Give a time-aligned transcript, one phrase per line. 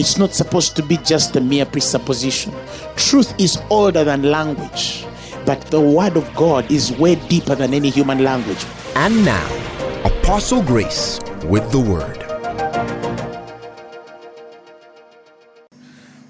[0.00, 2.54] It's not supposed to be just a mere presupposition.
[2.96, 5.04] Truth is older than language,
[5.44, 8.64] but the word of God is way deeper than any human language.
[8.96, 9.46] And now,
[10.02, 12.16] Apostle Grace with the Word.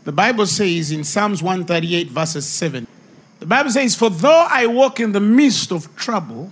[0.02, 2.88] The Bible says in Psalms 138, verses 7,
[3.38, 6.50] the Bible says, For though I walk in the midst of trouble,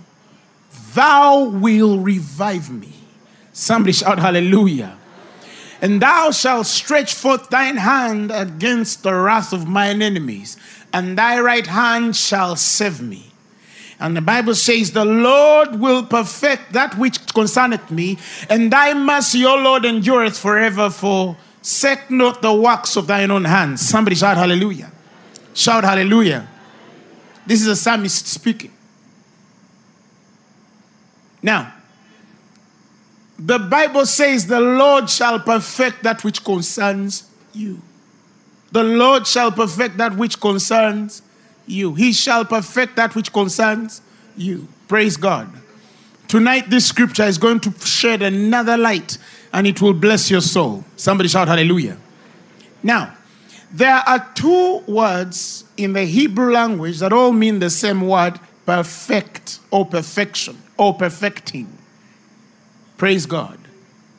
[0.95, 2.93] thou will revive me.
[3.53, 4.98] Somebody shout hallelujah.
[5.81, 10.57] And thou shalt stretch forth thine hand against the wrath of mine enemies,
[10.93, 13.31] and thy right hand shall save me.
[14.01, 19.45] And the Bible says, The Lord will perfect that which concerneth me, and thy mercy,
[19.45, 20.91] O Lord, endureth forever.
[20.91, 23.87] For set not the works of thine own hands.
[23.87, 24.91] Somebody shout hallelujah.
[25.55, 26.49] Shout hallelujah.
[27.47, 28.73] This is a psalmist speaking.
[31.43, 31.75] Now,
[33.39, 37.81] the Bible says, The Lord shall perfect that which concerns you.
[38.73, 41.23] The Lord shall perfect that which concerns
[41.67, 41.95] you.
[41.95, 44.03] He shall perfect that which concerns
[44.37, 44.69] you.
[44.89, 45.51] Praise God.
[46.27, 49.17] Tonight, this scripture is going to shed another light
[49.53, 50.85] and it will bless your soul.
[50.97, 51.97] Somebody shout hallelujah.
[52.83, 53.15] Now,
[53.73, 59.61] there are two words in the Hebrew language that all mean the same word perfect
[59.71, 61.78] or perfection or perfecting.
[62.99, 63.59] Praise God.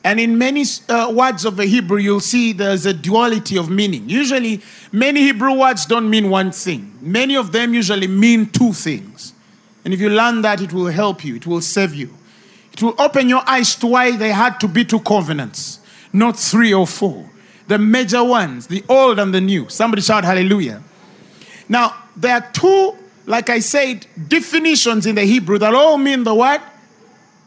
[0.02, 4.08] And in many uh, words of the Hebrew, you'll see there's a duality of meaning.
[4.08, 9.34] Usually, many Hebrew words don't mean one thing, many of them usually mean two things.
[9.84, 12.14] And if you learn that, it will help you, it will save you.
[12.72, 15.80] It will open your eyes to why there had to be two covenants,
[16.12, 17.28] not three or four.
[17.68, 19.68] The major ones, the old and the new.
[19.68, 20.82] Somebody shout hallelujah.
[21.68, 22.96] Now, there are two,
[23.26, 26.60] like I said, definitions in the Hebrew that all mean the word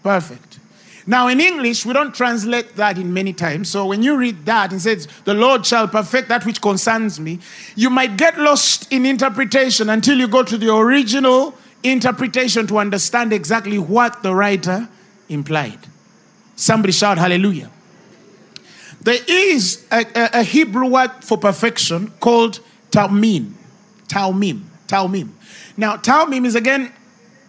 [0.03, 0.52] perfect.
[1.05, 3.69] Now, in English, we don't translate that in many times.
[3.69, 7.39] So when you read that and says, The Lord shall perfect that which concerns me,
[7.75, 13.33] you might get lost in interpretation until you go to the original interpretation to understand
[13.33, 14.87] exactly what the writer
[15.27, 15.79] implied.
[16.55, 17.69] Somebody shout hallelujah.
[19.01, 23.53] There is a, a, a Hebrew word for perfection called taumim.
[24.07, 24.61] Taumim.
[24.87, 25.31] Taumim.
[25.75, 26.93] Now, taumim is again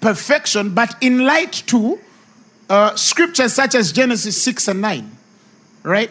[0.01, 2.01] perfection, but in light to
[2.69, 5.11] uh, scriptures such as Genesis 6 and 9,
[5.83, 6.11] right?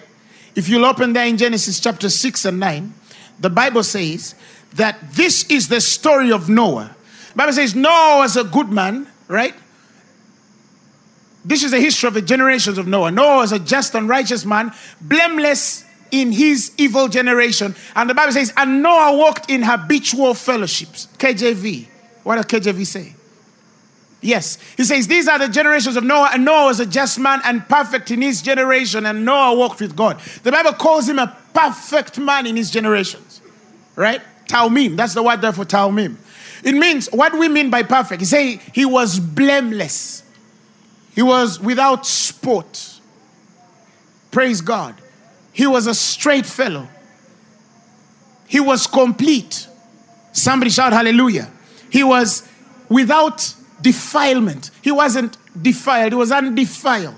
[0.56, 2.94] If you'll open there in Genesis chapter 6 and 9,
[3.40, 4.36] the Bible says
[4.75, 6.96] that this is the story of Noah.
[7.31, 9.56] The Bible says Noah was a good man, right?
[11.46, 13.12] This is the history of the generations of Noah.
[13.12, 14.72] Noah was a just and righteous man,
[15.02, 17.75] blameless in his evil generation.
[17.96, 21.08] And the Bible says, and Noah walked in habitual fellowships.
[21.18, 21.88] KJV.
[22.24, 23.16] What does KJV say?
[24.23, 24.57] Yes.
[24.78, 27.67] He says, These are the generations of Noah, and Noah was a just man and
[27.67, 30.19] perfect in his generation, and Noah walked with God.
[30.44, 33.41] The Bible calls him a perfect man in his generations.
[33.95, 34.22] Right?
[34.47, 34.95] Taumim.
[34.95, 36.16] That's the word there for Taumim.
[36.63, 38.22] It means, what we mean by perfect?
[38.22, 40.23] He say he was blameless.
[41.13, 43.00] He was without spot.
[44.31, 44.95] Praise God.
[45.51, 46.88] He was a straight fellow.
[48.47, 49.67] He was complete.
[50.31, 51.51] Somebody shout hallelujah.
[51.89, 52.47] He was
[52.89, 54.71] without defilement.
[54.81, 57.16] He wasn't defiled, he was undefiled.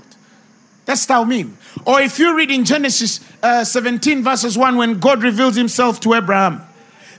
[0.86, 1.54] That's Taumim.
[1.86, 6.14] Or if you read in Genesis uh, 17, verses 1, when God reveals himself to
[6.14, 6.62] Abraham,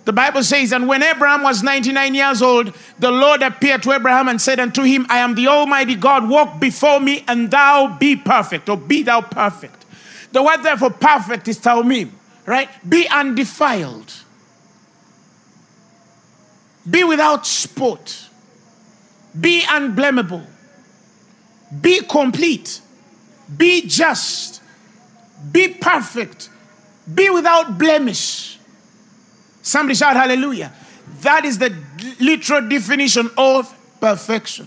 [0.05, 4.29] the Bible says, And when Abraham was 99 years old, the Lord appeared to Abraham
[4.29, 8.15] and said unto him, I am the Almighty God, walk before me, and thou be
[8.15, 9.85] perfect, or be thou perfect.
[10.31, 12.11] The word there for perfect is Taumim,
[12.47, 12.69] right?
[12.89, 14.13] Be undefiled,
[16.89, 18.26] be without spot,
[19.41, 20.45] be unblameable,
[21.81, 22.81] be complete,
[23.57, 24.63] be just,
[25.53, 26.49] be perfect,
[27.13, 28.59] be without blemish.
[29.63, 30.73] Somebody shout hallelujah.
[31.21, 31.75] That is the
[32.21, 34.67] literal definition of perfection.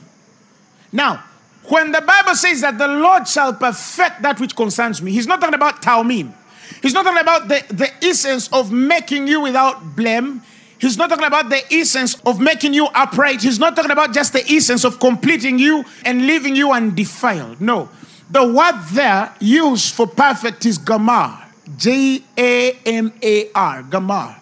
[0.92, 1.24] Now,
[1.66, 5.40] when the Bible says that the Lord shall perfect that which concerns me, He's not
[5.40, 6.34] talking about taumim.
[6.82, 10.42] He's not talking about the, the essence of making you without blame.
[10.80, 13.42] He's not talking about the essence of making you upright.
[13.42, 17.60] He's not talking about just the essence of completing you and leaving you undefiled.
[17.60, 17.90] No.
[18.32, 21.46] The word there used for perfect is gamar.
[21.78, 23.84] G A M A R.
[23.84, 24.40] Gamar.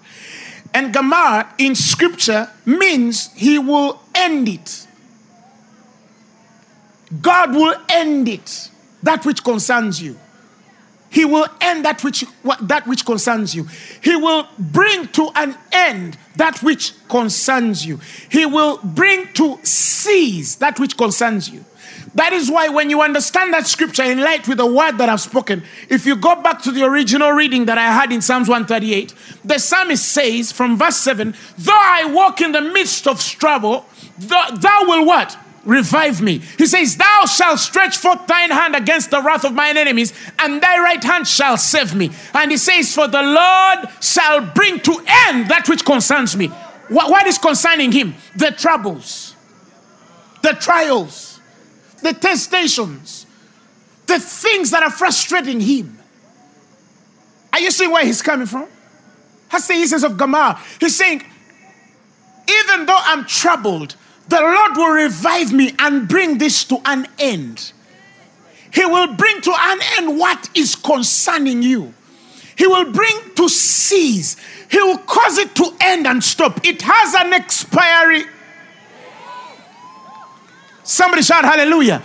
[0.74, 4.88] And Gamar in scripture means he will end it.
[7.22, 8.70] God will end it,
[9.02, 10.20] that which concerns you.
[11.10, 12.26] He will end that which,
[12.62, 13.68] that which concerns you.
[14.02, 18.00] He will bring to an end that which concerns you.
[18.30, 21.64] He will bring to cease that which concerns you.
[22.16, 25.22] That is why, when you understand that scripture in light with the word that I've
[25.22, 29.14] spoken, if you go back to the original reading that I had in Psalms 138,
[29.46, 33.86] the psalmist says from verse 7 Though I walk in the midst of trouble,
[34.18, 35.38] thou will what?
[35.68, 36.40] Revive me.
[36.58, 40.62] He says, Thou shalt stretch forth thine hand against the wrath of mine enemies, and
[40.62, 42.10] thy right hand shall save me.
[42.34, 44.94] And he says, For the Lord shall bring to
[45.26, 46.48] end that which concerns me.
[46.88, 48.16] what, what is concerning him?
[48.36, 49.36] The troubles,
[50.42, 51.40] the trials,
[52.02, 53.26] the testations,
[54.08, 56.00] the things that are frustrating him.
[57.52, 58.68] Are you seeing where he's coming from?
[59.52, 60.60] That's the essence of Gamar.
[60.80, 61.24] He's saying,
[62.50, 63.96] even though I'm troubled,
[64.28, 67.72] the Lord will revive me and bring this to an end.
[68.74, 71.94] He will bring to an end what is concerning you.
[72.56, 74.36] He will bring to cease.
[74.70, 76.66] He will cause it to end and stop.
[76.66, 78.26] It has an expiry.
[80.84, 82.02] Somebody shout hallelujah.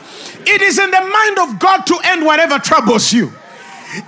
[0.47, 3.33] It is in the mind of God to end whatever troubles you.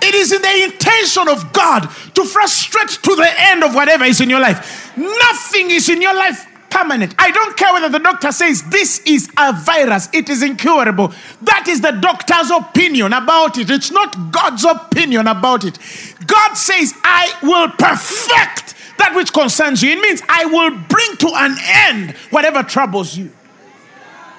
[0.01, 4.21] It is in the intention of God to frustrate to the end of whatever is
[4.21, 4.95] in your life.
[4.97, 7.15] Nothing is in your life permanent.
[7.17, 11.13] I don't care whether the doctor says this is a virus, it is incurable.
[11.41, 13.69] That is the doctor's opinion about it.
[13.69, 15.79] It's not God's opinion about it.
[16.27, 19.91] God says, I will perfect that which concerns you.
[19.91, 23.31] It means I will bring to an end whatever troubles you.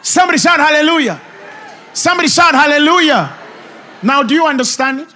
[0.02, 1.20] Somebody shout hallelujah.
[1.94, 3.34] Somebody shout hallelujah.
[4.02, 5.08] Now, do you understand it?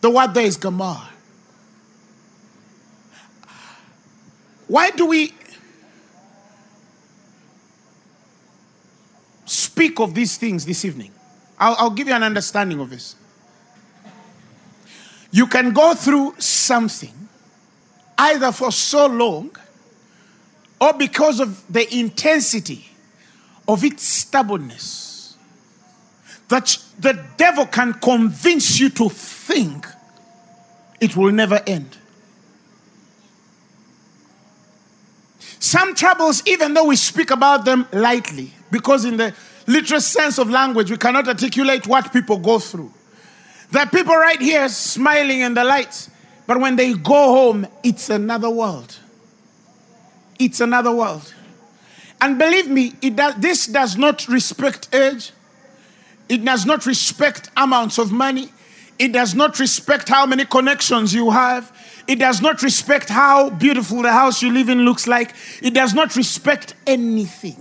[0.00, 1.13] The word there is Gamar.
[4.74, 5.32] Why do we
[9.44, 11.12] speak of these things this evening?
[11.56, 13.14] I'll, I'll, give you an understanding of this.
[15.30, 17.14] You can go through something
[18.18, 19.54] either for so long
[20.80, 22.88] or because of the intensity
[23.68, 25.36] of its stubbornness
[26.48, 29.86] that the devil can convince you to think
[31.00, 31.96] it will never end.
[35.64, 39.32] Some troubles, even though we speak about them lightly, because in the
[39.66, 42.92] literal sense of language, we cannot articulate what people go through.
[43.74, 46.10] Are people right here smiling in the lights,
[46.46, 48.98] but when they go home, it's another world.
[50.38, 51.32] It's another world.
[52.20, 55.32] And believe me, it does, this does not respect age.
[56.28, 58.52] It does not respect amounts of money.
[58.98, 61.72] It does not respect how many connections you have.
[62.06, 65.34] It does not respect how beautiful the house you live in looks like.
[65.60, 67.56] It does not respect anything.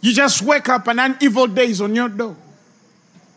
[0.00, 2.36] You just wake up and an evil day is on your door.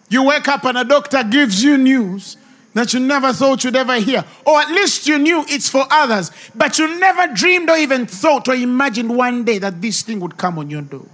[0.09, 2.37] You wake up and a doctor gives you news
[2.73, 4.23] that you never thought you'd ever hear.
[4.45, 8.47] Or at least you knew it's for others, but you never dreamed or even thought
[8.47, 11.07] or imagined one day that this thing would come on your door.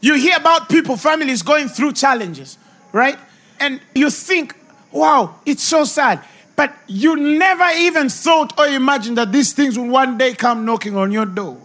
[0.00, 2.58] You hear about people, families going through challenges,
[2.92, 3.18] right?
[3.60, 4.54] And you think,
[4.92, 6.22] wow, it's so sad.
[6.56, 10.96] But you never even thought or imagined that these things will one day come knocking
[10.96, 11.58] on your door.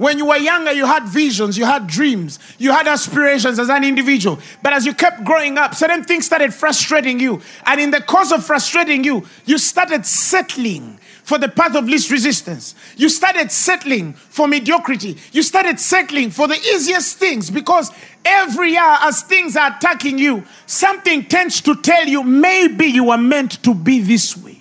[0.00, 3.84] When you were younger, you had visions, you had dreams, you had aspirations as an
[3.84, 4.38] individual.
[4.62, 7.42] But as you kept growing up, certain things started frustrating you.
[7.66, 12.10] And in the course of frustrating you, you started settling for the path of least
[12.10, 12.74] resistance.
[12.96, 15.16] You started settling for mediocrity.
[15.32, 17.90] You started settling for the easiest things because
[18.24, 23.18] every year, as things are attacking you, something tends to tell you maybe you are
[23.18, 24.60] meant to be this way.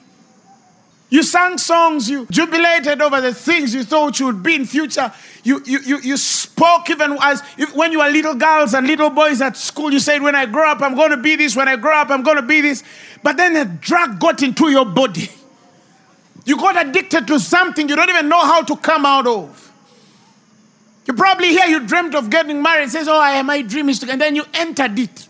[1.11, 5.11] You sang songs, you jubilated over the things you thought you would be in future.
[5.43, 7.41] You, you, you, you spoke even as
[7.73, 9.91] when you were little girls and little boys at school.
[9.91, 11.55] You said, When I grow up, I'm going to be this.
[11.55, 12.83] When I grow up, I'm going to be this.
[13.23, 15.29] But then a drug got into your body.
[16.49, 19.71] You got addicted to something you don't even know how to come out of.
[21.05, 22.89] You probably hear you dreamt of getting married.
[22.89, 25.27] Says, "Oh, I am my dream is to," and then you entered it,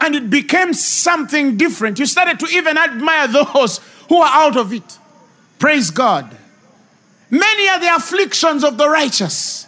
[0.00, 1.98] and it became something different.
[1.98, 4.96] You started to even admire those who are out of it.
[5.58, 6.34] Praise God.
[7.28, 9.66] Many are the afflictions of the righteous,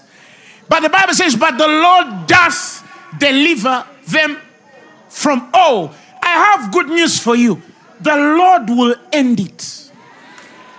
[0.70, 2.82] but the Bible says, "But the Lord doth
[3.18, 4.38] deliver them
[5.10, 7.60] from all." I have good news for you.
[8.00, 9.91] The Lord will end it.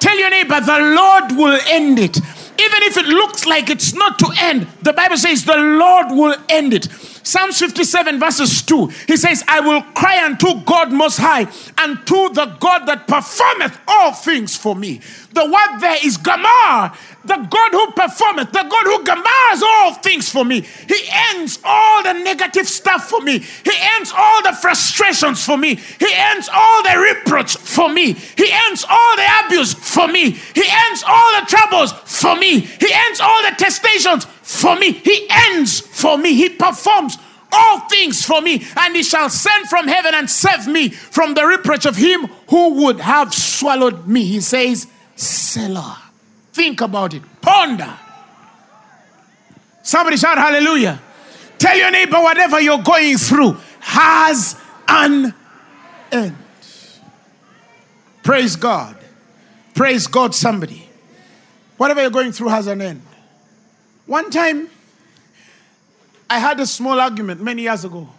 [0.04, 2.18] Tell your neighbor, the Lord will end it.
[2.18, 6.36] Even if it looks like it's not to end, the Bible says the Lord will
[6.50, 6.90] end it.
[7.24, 12.30] Psalms 57, verses 2, he says, I will cry unto God most high, and to
[12.34, 15.00] the God that performeth all things for me.
[15.32, 20.30] The word there is Gamar, the God who performeth, the God who gamars all things
[20.30, 20.62] for me.
[20.62, 23.40] He ends all the negative stuff for me.
[23.40, 25.76] He ends all the frustrations for me.
[25.76, 28.14] He ends all the reproach for me.
[28.14, 30.32] He ends all the abuse for me.
[30.32, 32.60] He ends all the troubles for me.
[32.60, 34.92] He ends all the testations for me.
[34.92, 36.36] He ends for me.
[36.36, 37.18] He performs
[37.52, 41.46] all things for me, and he shall send from heaven and save me from the
[41.46, 44.24] reproach of him who would have swallowed me.
[44.26, 46.02] He says, Selah.
[46.52, 47.24] Think about it.
[47.42, 47.98] Ponder.
[49.82, 51.02] Somebody shout hallelujah.
[51.58, 54.56] Tell your neighbor whatever you're going through has
[54.88, 55.34] an
[56.12, 56.38] end.
[58.24, 58.98] Praise God.
[59.74, 60.88] Praise God, somebody.
[61.78, 63.02] Whatever you're going through has an end.
[64.06, 64.70] One time,
[66.30, 68.10] I had a small argument many years ago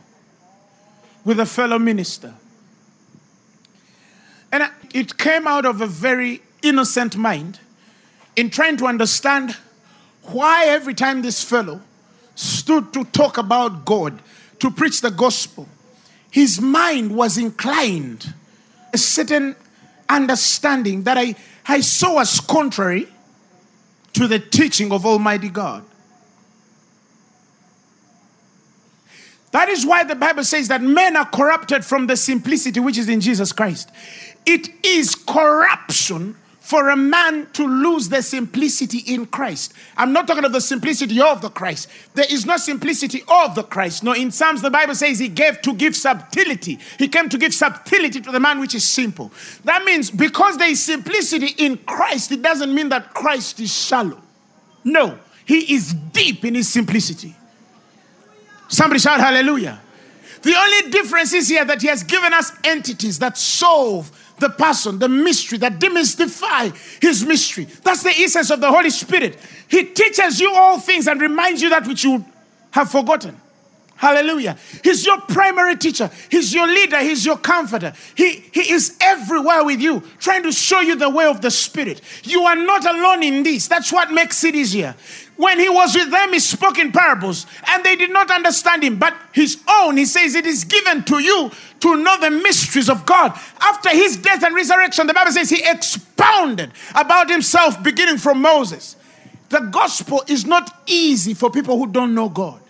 [1.24, 2.34] with a fellow minister.
[4.52, 7.58] And it came out of a very innocent mind
[8.36, 9.56] in trying to understand
[10.22, 11.80] why every time this fellow
[12.34, 14.20] stood to talk about God,
[14.60, 15.68] to preach the gospel,
[16.30, 18.32] his mind was inclined
[18.92, 19.54] a certain
[20.08, 21.34] understanding that I,
[21.66, 23.08] I saw as contrary
[24.14, 25.84] to the teaching of Almighty God.
[29.50, 33.08] That is why the Bible says that men are corrupted from the simplicity which is
[33.08, 33.90] in Jesus Christ.
[34.44, 39.74] It is corruption for a man to lose the simplicity in Christ.
[39.98, 41.90] I'm not talking of the simplicity of the Christ.
[42.14, 44.02] There is no simplicity of the Christ.
[44.02, 46.78] No, in Psalms, the Bible says he gave to give subtlety.
[46.98, 49.30] He came to give subtlety to the man which is simple.
[49.64, 54.22] That means because there is simplicity in Christ, it doesn't mean that Christ is shallow.
[54.82, 57.36] No, he is deep in his simplicity.
[58.68, 59.82] Somebody shout hallelujah.
[60.40, 64.98] The only difference is here that he has given us entities that solve the person,
[64.98, 67.64] the mystery, that demystify his mystery.
[67.82, 69.38] That's the essence of the Holy Spirit.
[69.68, 72.24] He teaches you all things and reminds you that which you
[72.72, 73.40] have forgotten.
[74.04, 74.58] Hallelujah.
[74.82, 76.10] He's your primary teacher.
[76.30, 76.98] He's your leader.
[76.98, 77.94] He's your comforter.
[78.14, 82.02] He, he is everywhere with you, trying to show you the way of the Spirit.
[82.22, 83.66] You are not alone in this.
[83.66, 84.94] That's what makes it easier.
[85.36, 88.98] When he was with them, he spoke in parables, and they did not understand him.
[88.98, 93.06] But his own, he says, it is given to you to know the mysteries of
[93.06, 93.32] God.
[93.58, 98.96] After his death and resurrection, the Bible says he expounded about himself, beginning from Moses.
[99.48, 102.60] The gospel is not easy for people who don't know God,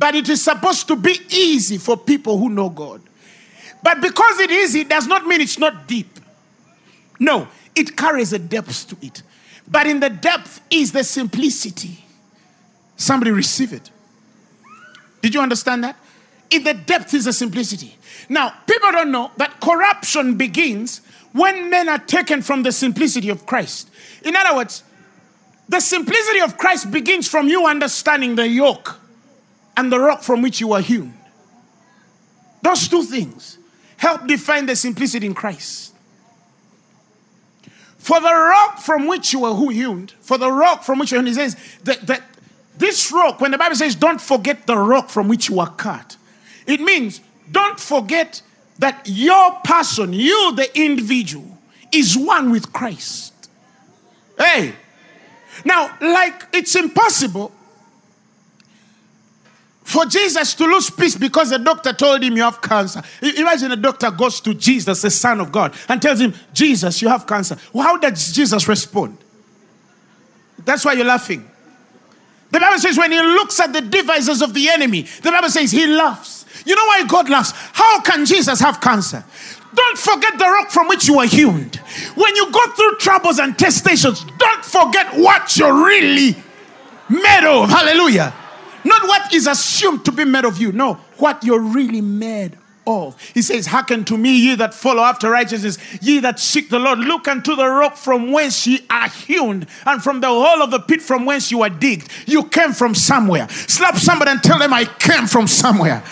[0.00, 3.02] but it is supposed to be easy for people who know God.
[3.82, 6.18] But because it is, it does not mean it's not deep.
[7.18, 9.22] No, it carries a depth to it.
[9.68, 12.02] But in the depth is the simplicity.
[12.96, 13.90] Somebody receive it.
[15.20, 15.96] Did you understand that?
[16.48, 17.94] In the depth is the simplicity.
[18.30, 21.02] Now, people don't know that corruption begins
[21.32, 23.90] when men are taken from the simplicity of Christ.
[24.24, 24.82] In other words,
[25.68, 28.99] the simplicity of Christ begins from you understanding the yoke
[29.76, 31.14] and the rock from which you were hewn.
[32.62, 33.58] Those two things
[33.96, 35.94] help define the simplicity in Christ.
[37.98, 41.22] For the rock from which you were hewn, for the rock from which you were
[41.22, 42.22] hewn, he says that, that
[42.78, 46.16] this rock, when the Bible says, don't forget the rock from which you were cut,
[46.66, 48.40] it means don't forget
[48.78, 51.58] that your person, you, the individual,
[51.92, 53.50] is one with Christ.
[54.38, 54.74] Hey.
[55.64, 57.52] Now, like it's impossible
[59.90, 63.02] for Jesus to lose peace because the doctor told him you have cancer.
[63.22, 67.08] Imagine a doctor goes to Jesus, the Son of God, and tells him, Jesus, you
[67.08, 67.56] have cancer.
[67.72, 69.18] Well, how does Jesus respond?
[70.64, 71.48] That's why you're laughing.
[72.50, 75.70] The Bible says when he looks at the devices of the enemy, the Bible says
[75.70, 76.44] he laughs.
[76.66, 77.52] You know why God laughs?
[77.72, 79.24] How can Jesus have cancer?
[79.72, 81.70] Don't forget the rock from which you were hewn.
[82.16, 86.36] When you go through troubles and testations, don't forget what you're really
[87.08, 87.70] made of.
[87.70, 88.34] Hallelujah.
[88.84, 90.72] Not what is assumed to be made of you.
[90.72, 92.56] No, what you're really made
[92.86, 93.20] of.
[93.32, 96.98] He says, Hearken to me, ye that follow after righteousness, ye that seek the Lord.
[96.98, 100.80] Look unto the rock from whence ye are hewn, and from the hole of the
[100.80, 102.10] pit from whence you are digged.
[102.26, 103.48] You came from somewhere.
[103.48, 106.02] Slap somebody and tell them, I came from somewhere.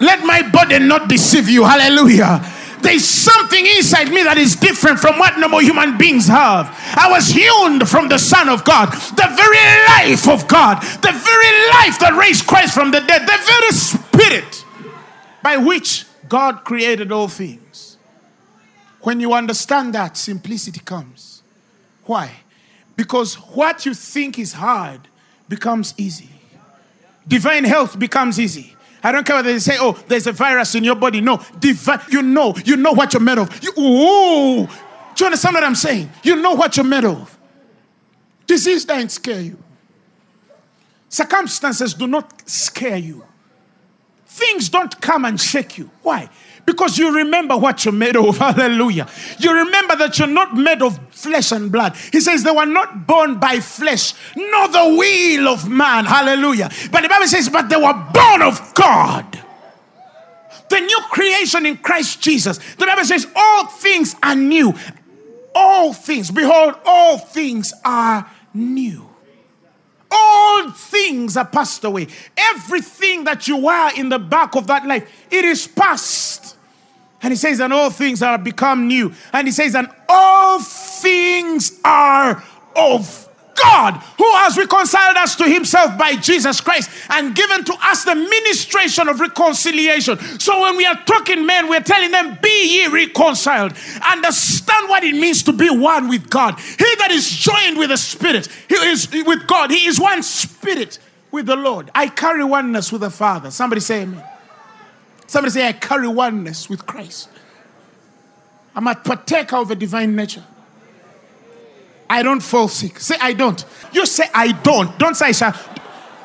[0.00, 1.64] Let my body not deceive you.
[1.64, 2.44] Hallelujah.
[2.82, 6.66] There's something inside me that is different from what normal human beings have.
[6.96, 11.52] I was hewn from the Son of God, the very life of God, the very
[11.70, 14.64] life that raised Christ from the dead, the very spirit
[15.42, 17.98] by which God created all things.
[19.02, 21.42] When you understand that, simplicity comes.
[22.04, 22.30] Why?
[22.96, 25.08] Because what you think is hard
[25.48, 26.30] becomes easy.
[27.26, 28.76] Divine health becomes easy.
[29.02, 31.20] I don't care whether they say, oh, there's a virus in your body.
[31.20, 33.62] No, divine, you know, you know what you're made of.
[33.62, 34.72] You, ooh, do
[35.18, 36.10] you understand what I'm saying?
[36.22, 37.36] You know what you're made of.
[38.46, 39.58] Disease doesn't scare you.
[41.08, 43.24] Circumstances do not scare you.
[44.26, 45.90] Things don't come and shake you.
[46.02, 46.30] Why?
[46.64, 48.38] Because you remember what you're made of.
[48.38, 49.08] Hallelujah.
[49.38, 51.96] You remember that you're not made of flesh and blood.
[51.96, 56.04] He says they were not born by flesh, nor the will of man.
[56.04, 56.70] Hallelujah.
[56.90, 59.40] But the Bible says, but they were born of God.
[60.70, 62.58] The new creation in Christ Jesus.
[62.76, 64.74] The Bible says, all things are new.
[65.54, 69.08] All things, behold, all things are new.
[70.10, 72.06] All things are passed away.
[72.36, 76.41] Everything that you were in the back of that life, it is past.
[77.22, 79.12] And he says, and all things are become new.
[79.32, 82.42] And he says, and all things are
[82.74, 83.28] of
[83.62, 88.14] God who has reconciled us to himself by Jesus Christ and given to us the
[88.14, 90.18] ministration of reconciliation.
[90.40, 93.74] So when we are talking men, we're telling them, Be ye reconciled.
[94.04, 96.58] Understand what it means to be one with God.
[96.58, 100.98] He that is joined with the Spirit, he is with God, he is one spirit
[101.30, 101.90] with the Lord.
[101.94, 103.50] I carry oneness with the Father.
[103.50, 104.24] Somebody say amen.
[105.26, 107.28] Somebody say, I carry oneness with Christ.
[108.74, 110.44] I'm a partaker of a divine nature.
[112.08, 112.98] I don't fall sick.
[112.98, 113.64] Say, I don't.
[113.92, 114.98] You say, I don't.
[114.98, 115.54] Don't say, shall.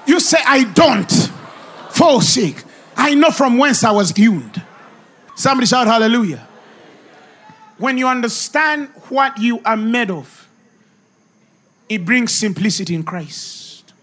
[0.06, 1.12] You say, I don't
[1.92, 2.64] fall sick.
[2.96, 4.62] I know from whence I was healed.
[5.36, 6.48] Somebody shout hallelujah.
[7.78, 10.50] When you understand what you are made of,
[11.88, 13.94] it brings simplicity in Christ.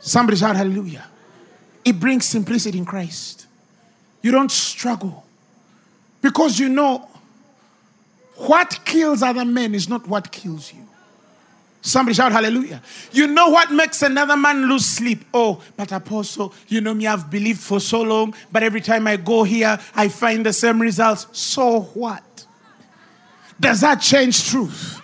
[0.00, 1.06] Somebody shout hallelujah.
[1.84, 3.46] It brings simplicity in Christ.
[4.22, 5.24] You don't struggle
[6.20, 7.08] because you know
[8.36, 10.86] what kills other men is not what kills you.
[11.82, 12.82] Somebody shout hallelujah.
[13.12, 15.24] You know what makes another man lose sleep?
[15.32, 19.16] Oh, but apostle, you know me, I've believed for so long, but every time I
[19.16, 21.26] go here, I find the same results.
[21.32, 22.22] So what?
[23.58, 25.00] Does that change truth?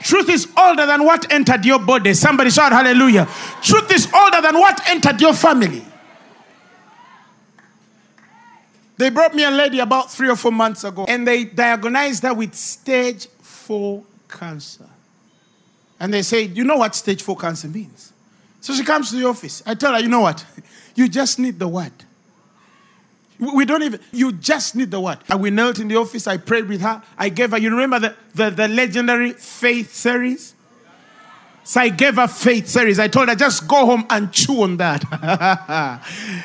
[0.00, 2.12] Truth is older than what entered your body.
[2.12, 3.26] Somebody shout hallelujah.
[3.62, 5.82] Truth is older than what entered your family.
[8.96, 12.34] They brought me a lady about three or four months ago and they diagnosed her
[12.34, 14.88] with stage four cancer.
[15.98, 18.12] And they said, You know what stage four cancer means?
[18.60, 19.62] So she comes to the office.
[19.66, 20.44] I tell her, You know what?
[20.94, 21.92] You just need the word.
[23.38, 25.18] We don't even, you just need the word.
[25.28, 26.26] And we knelt in the office.
[26.26, 27.02] I prayed with her.
[27.16, 30.54] I gave her, you remember the, the, the legendary faith series?
[31.64, 32.98] So I gave her faith series.
[32.98, 35.02] I told her, just go home and chew on that.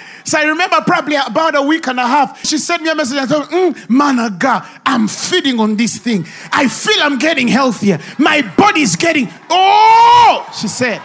[0.27, 3.17] So I remember probably about a week and a half, she sent me a message
[3.17, 6.25] and told me, mm, man of God, I'm feeding on this thing.
[6.51, 7.97] I feel I'm getting healthier.
[8.17, 11.01] My body's getting, oh, she said.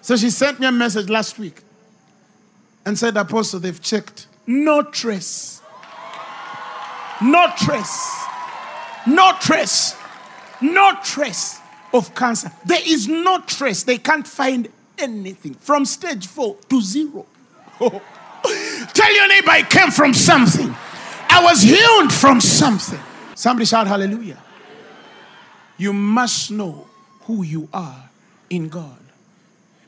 [0.00, 1.60] So she sent me a message last week
[2.86, 4.28] and said, Apostle, they've checked.
[4.46, 5.60] No trace.
[7.20, 8.24] No trace.
[9.08, 9.96] No trace.
[10.60, 11.58] No trace
[11.92, 12.52] of cancer.
[12.64, 13.82] There is no trace.
[13.82, 17.26] They can't find anything from stage four to zero.
[18.92, 20.74] Tell your neighbor I came from something.
[21.28, 23.00] I was healed from something.
[23.34, 24.38] Somebody shout hallelujah.
[25.78, 26.86] You must know
[27.22, 28.10] who you are
[28.50, 28.98] in God.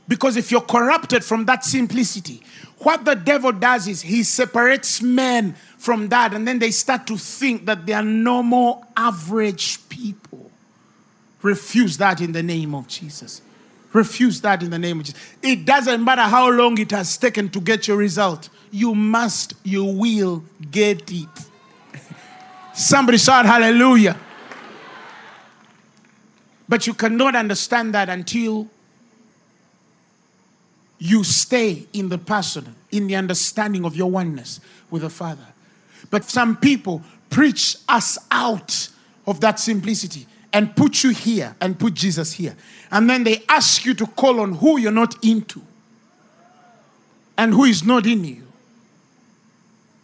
[0.08, 2.42] Because if you're corrupted from that simplicity,
[2.78, 7.16] what the devil does is he separates men from that, and then they start to
[7.16, 10.50] think that they are normal, average people.
[11.42, 13.42] Refuse that in the name of Jesus.
[13.92, 15.20] Refuse that in the name of Jesus.
[15.42, 18.48] It doesn't matter how long it has taken to get your result.
[18.70, 21.28] You must, you will get it.
[22.74, 24.18] Somebody shout hallelujah.
[26.68, 28.66] But you cannot understand that until
[30.98, 35.46] you stay in the person, in the understanding of your oneness with the Father.
[36.10, 38.88] But some people preach us out
[39.26, 42.56] of that simplicity and put you here and put Jesus here.
[42.90, 45.62] And then they ask you to call on who you're not into
[47.38, 48.46] and who is not in you.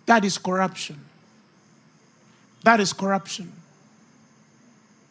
[0.07, 0.99] That is corruption.
[2.65, 3.53] That is corruption.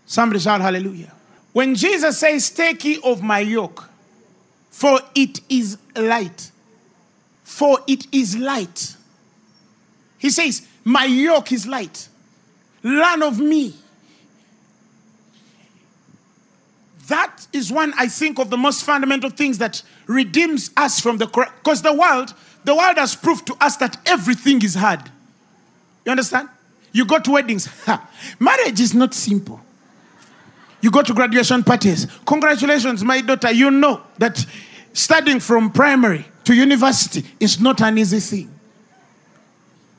[0.05, 1.13] Somebody shout hallelujah.
[1.53, 3.89] When Jesus says, Take ye of my yoke,
[4.71, 6.51] for it is light.
[7.43, 8.95] For it is light.
[10.17, 12.09] He says, My yoke is light.
[12.83, 13.75] Learn of me
[17.07, 21.25] That is one, I think, of the most fundamental things that redeems us from the.
[21.25, 22.33] Because the world,
[22.65, 25.01] the world has proved to us that everything is hard.
[26.05, 26.49] You understand?
[26.91, 27.65] You go to weddings.
[27.85, 28.09] Ha.
[28.39, 29.61] Marriage is not simple.
[30.81, 32.07] You go to graduation parties.
[32.25, 33.51] Congratulations, my daughter.
[33.51, 34.45] You know that
[34.93, 38.51] studying from primary to university is not an easy thing.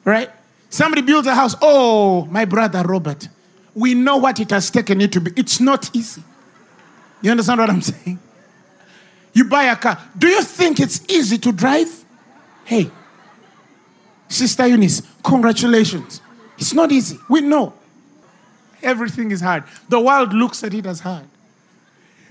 [0.04, 0.30] Right?
[0.70, 1.54] Somebody builds a house.
[1.62, 3.28] Oh, my brother Robert,
[3.74, 5.32] we know what it has taken you to be.
[5.36, 6.22] It's not easy.
[7.20, 8.18] You understand what I'm saying?
[9.32, 9.98] You buy a car.
[10.16, 12.04] Do you think it's easy to drive?
[12.64, 12.90] Hey,
[14.28, 16.20] Sister Eunice, congratulations.
[16.58, 17.18] It's not easy.
[17.28, 17.72] We know.
[18.82, 19.64] Everything is hard.
[19.88, 21.24] The world looks at it as hard.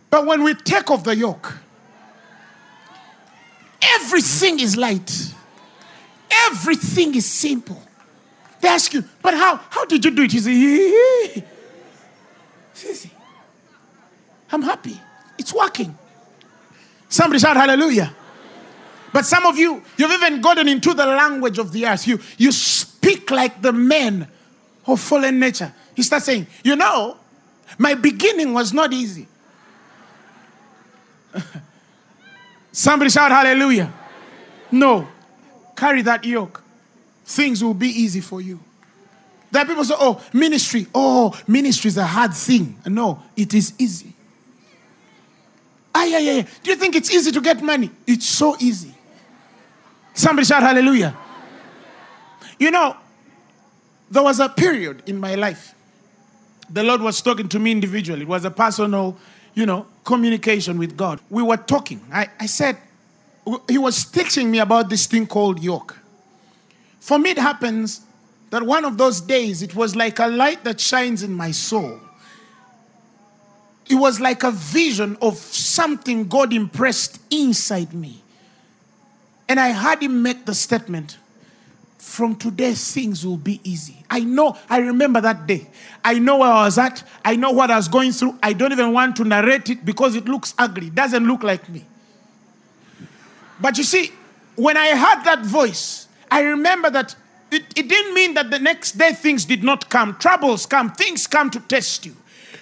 [0.10, 1.58] But when we take off the yoke,
[3.82, 5.34] everything is light.
[6.48, 7.82] Everything is simple.
[8.62, 9.58] They ask you, but how?
[9.70, 10.34] How did you do it?
[10.34, 11.44] You
[12.74, 13.12] say.
[14.52, 15.00] I'm happy.
[15.38, 15.98] It's working.
[17.10, 18.14] Somebody shout hallelujah.
[19.14, 22.08] But some of you, you've even gotten into the language of the earth.
[22.08, 24.28] You, you speak like the men
[24.86, 25.74] of fallen nature.
[25.96, 27.18] You start saying, you know,
[27.78, 29.28] my beginning was not easy.
[32.72, 33.92] Somebody shout hallelujah.
[34.72, 35.08] No.
[35.76, 36.62] Carry that yoke.
[37.26, 38.60] Things will be easy for you.
[39.52, 40.88] There are people say, oh, ministry.
[40.94, 42.78] Oh, ministry is a hard thing.
[42.86, 44.14] No, it is easy.
[45.94, 46.48] Ah, yeah, yeah, yeah.
[46.64, 47.90] Do you think it's easy to get money?
[48.06, 48.94] It's so easy.
[50.14, 51.16] Somebody shout hallelujah.
[52.60, 52.96] You know,
[54.10, 55.76] there was a period in my life.
[56.70, 58.24] The Lord was talking to me individually.
[58.24, 59.18] It was a personal,
[59.54, 61.20] you know, communication with God.
[61.30, 62.02] We were talking.
[62.12, 62.78] I, I said,
[63.70, 65.98] He was teaching me about this thing called yoke.
[67.00, 68.02] For me, it happens
[68.50, 72.00] that one of those days, it was like a light that shines in my soul.
[73.90, 78.22] It was like a vision of something God impressed inside me.
[79.50, 81.18] And I heard him make the statement
[81.98, 84.04] from today things will be easy.
[84.10, 85.68] I know, I remember that day.
[86.04, 87.04] I know where I was at.
[87.24, 88.40] I know what I was going through.
[88.42, 90.88] I don't even want to narrate it because it looks ugly.
[90.88, 91.86] It doesn't look like me.
[93.60, 94.12] But you see,
[94.56, 97.16] when I heard that voice, I remember that
[97.52, 100.16] it, it didn't mean that the next day things did not come.
[100.18, 102.16] Troubles come, things come to test you.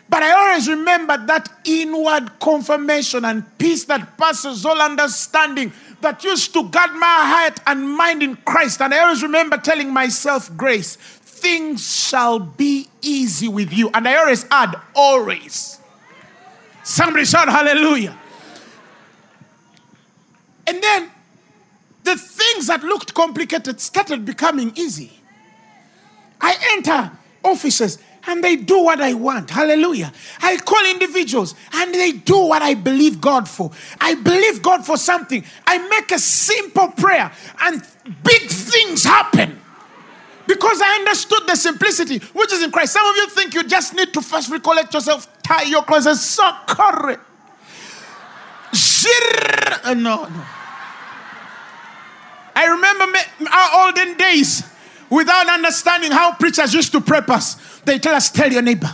[0.07, 6.53] But I always remember that inward confirmation and peace that passes all understanding that used
[6.53, 8.81] to guard my heart and mind in Christ.
[8.81, 13.89] And I always remember telling myself, Grace, things shall be easy with you.
[13.93, 15.79] And I always add, always.
[16.83, 18.15] Somebody shout hallelujah.
[20.67, 21.11] And then
[22.03, 25.11] the things that looked complicated started becoming easy.
[26.39, 27.11] I enter
[27.43, 29.49] offices and they do what I want.
[29.49, 30.11] Hallelujah.
[30.41, 33.71] I call individuals and they do what I believe God for.
[33.99, 35.43] I believe God for something.
[35.65, 37.81] I make a simple prayer and
[38.23, 39.61] big things happen.
[40.47, 42.93] Because I understood the simplicity which is in Christ.
[42.93, 46.17] Some of you think you just need to first recollect yourself, tie your clothes, and
[46.17, 47.19] succor.
[49.83, 50.45] Uh, no, no.
[52.55, 53.17] I remember
[53.51, 54.63] our olden days
[55.15, 57.56] without understanding how preachers used to prep us.
[57.86, 58.93] They tell us, tell your neighbor,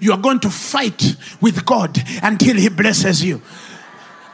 [0.00, 3.42] you are going to fight with God until He blesses you.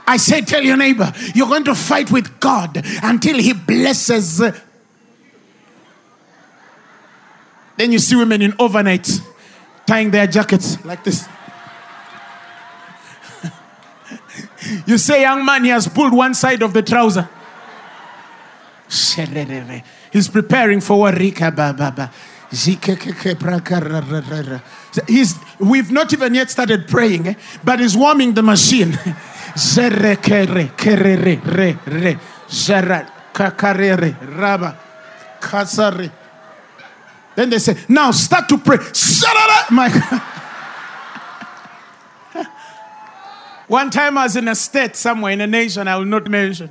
[0.06, 4.38] I say, tell your neighbor, you're going to fight with God until He blesses.
[7.76, 9.08] Then you see women in overnight
[9.86, 11.28] tying their jackets like this.
[14.86, 17.28] you say, young man, he has pulled one side of the trouser.
[20.12, 22.10] He's preparing for what Rika Baba.
[25.06, 27.34] He's, we've not even yet started praying, eh?
[27.62, 28.98] but he's warming the machine.
[37.36, 38.78] Then they say, now start to pray.
[39.70, 39.88] My
[43.68, 46.70] One time I was in a state somewhere in a nation I will not mention.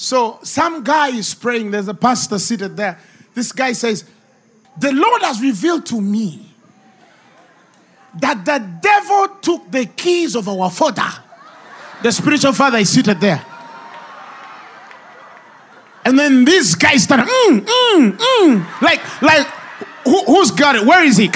[0.00, 1.72] So some guy is praying.
[1.72, 2.98] There's a pastor seated there.
[3.34, 4.06] This guy says,
[4.78, 6.54] The Lord has revealed to me
[8.18, 11.06] that the devil took the keys of our father.
[12.02, 13.44] The spiritual father is seated there.
[16.06, 18.80] And then this guy started, mm, mm, mm.
[18.80, 19.46] like, like,
[20.04, 20.86] who, who's got it?
[20.86, 21.28] Where is he?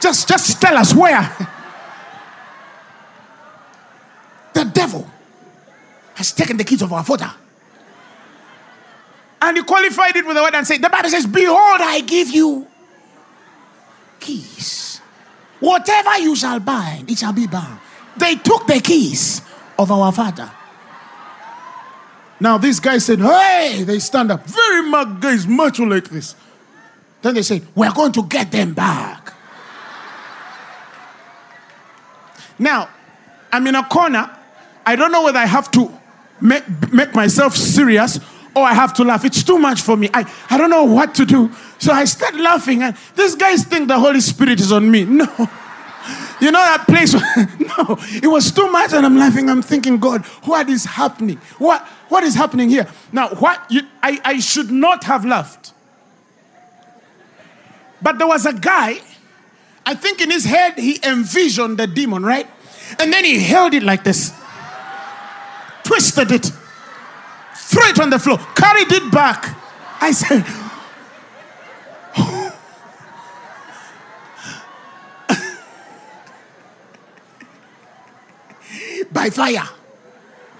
[0.00, 1.22] Just, just tell us where.
[4.52, 5.08] the devil
[6.16, 7.32] has taken the keys of our father.
[9.42, 12.30] And he qualified it with the word and said, The Bible says, Behold, I give
[12.30, 12.66] you
[14.18, 15.00] keys.
[15.60, 17.80] Whatever you shall bind, it shall be bound.
[18.16, 19.42] They took the keys
[19.78, 20.50] of our father.
[22.38, 24.46] Now, these guys said, Hey, they stand up.
[24.46, 26.34] Very much guys, much like this.
[27.22, 29.32] Then they say, We're going to get them back.
[32.58, 32.90] Now,
[33.52, 34.36] I'm in a corner.
[34.84, 35.92] I don't know whether I have to
[36.40, 38.20] make, make myself serious
[38.60, 39.24] or I have to laugh.
[39.24, 40.08] It's too much for me.
[40.14, 41.50] I, I don't know what to do.
[41.78, 45.04] So I start laughing, and these guys think the Holy Spirit is on me.
[45.04, 45.26] No.
[46.40, 47.12] You know that place?
[47.78, 49.50] no, it was too much, and I'm laughing.
[49.50, 51.36] I'm thinking, God, what is happening?
[51.58, 52.88] What, what is happening here?
[53.12, 55.74] Now, what you, I, I should not have laughed.
[58.00, 59.00] But there was a guy,
[59.84, 62.48] I think in his head, he envisioned the demon, right?
[62.98, 64.32] And then he held it like this,
[65.84, 66.50] twisted it,
[67.70, 69.56] threw it on the floor, carried it back.
[70.00, 70.44] I said,
[79.12, 79.68] by fire,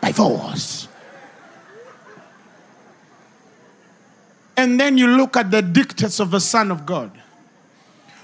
[0.01, 0.87] by force.
[4.57, 7.11] And then you look at the dictates of the Son of God.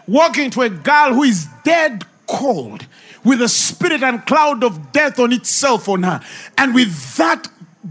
[0.07, 2.87] Walking to a girl who is dead cold
[3.25, 6.21] with a spirit and cloud of death on itself on her.
[6.57, 7.49] And with that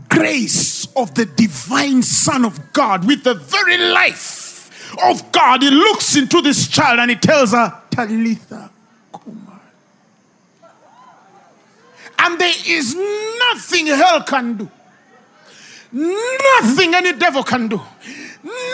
[0.09, 6.15] grace of the divine Son of God, with the very life of God, he looks
[6.15, 8.71] into this child and he tells her, Talitha,
[9.11, 9.61] Kumar.
[12.19, 14.71] And there is nothing hell can do.
[15.91, 17.81] Nothing any devil can do.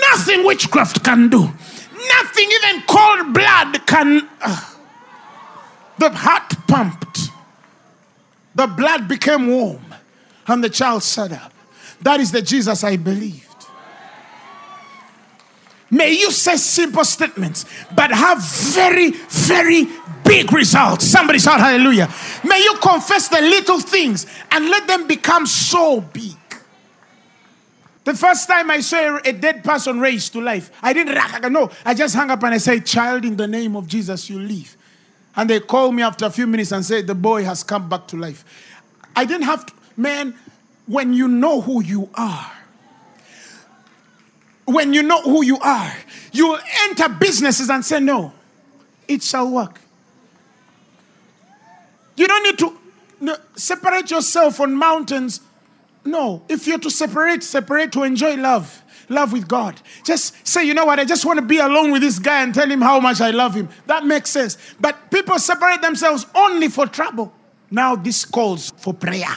[0.09, 1.39] Nothing witchcraft can do.
[1.39, 4.27] Nothing even cold blood can.
[4.41, 4.59] Uh,
[5.99, 7.29] the heart pumped.
[8.55, 9.90] The blood became warm.
[10.47, 11.53] And the child sat up.
[12.01, 13.47] That is the Jesus I believed.
[15.91, 18.41] May you say simple statements, but have
[18.73, 19.87] very, very
[20.23, 21.05] big results.
[21.05, 22.09] Somebody shout hallelujah.
[22.45, 26.37] May you confess the little things and let them become so big.
[28.05, 31.93] The first time I saw a dead person raised to life, I didn't no, I
[31.93, 34.75] just hung up and I said, Child, in the name of Jesus, you live.
[35.35, 38.07] And they called me after a few minutes and said, The boy has come back
[38.07, 38.43] to life.
[39.15, 40.35] I didn't have to, man,
[40.85, 42.51] when you know who you are,
[44.65, 45.93] when you know who you are,
[46.31, 48.33] you will enter businesses and say, No,
[49.07, 49.79] it shall work.
[52.15, 52.77] You don't need to
[53.21, 55.41] no, separate yourself on mountains.
[56.03, 59.79] No, if you're to separate, separate to enjoy love, love with God.
[60.03, 62.53] Just say, you know what, I just want to be alone with this guy and
[62.53, 63.69] tell him how much I love him.
[63.85, 64.57] That makes sense.
[64.79, 67.31] But people separate themselves only for trouble.
[67.69, 69.35] Now, this calls for prayer.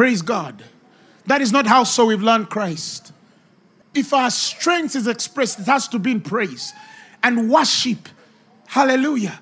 [0.00, 0.64] Praise God.
[1.26, 3.12] That is not how so we've learned Christ.
[3.94, 6.72] If our strength is expressed, it has to be in praise
[7.22, 8.08] and worship.
[8.66, 9.38] Hallelujah.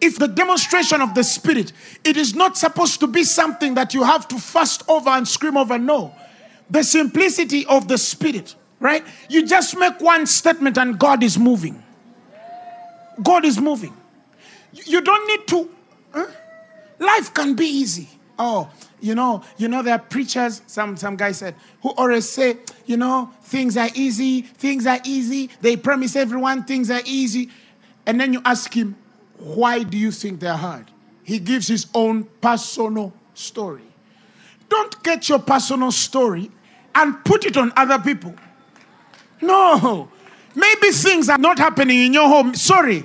[0.00, 4.02] If the demonstration of the Spirit, it is not supposed to be something that you
[4.02, 5.78] have to fast over and scream over.
[5.78, 6.14] No.
[6.70, 9.04] The simplicity of the Spirit, right?
[9.28, 11.82] You just make one statement and God is moving.
[13.22, 13.94] God is moving.
[14.72, 15.70] You don't need to.
[16.14, 16.26] Huh?
[16.98, 18.08] Life can be easy.
[18.38, 18.70] Oh,
[19.00, 22.96] you know, you know, there are preachers, some, some guy said, who always say, you
[22.96, 25.50] know, things are easy, things are easy.
[25.60, 27.50] They promise everyone things are easy.
[28.06, 28.96] And then you ask him,
[29.38, 30.86] why do you think they're hard?
[31.24, 33.82] He gives his own personal story.
[34.68, 36.50] Don't get your personal story
[36.94, 38.34] and put it on other people.
[39.40, 40.08] No.
[40.54, 42.54] Maybe things are not happening in your home.
[42.54, 43.04] Sorry.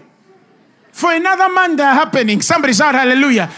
[0.91, 2.41] For another man, they're happening.
[2.41, 3.52] Somebody shout hallelujah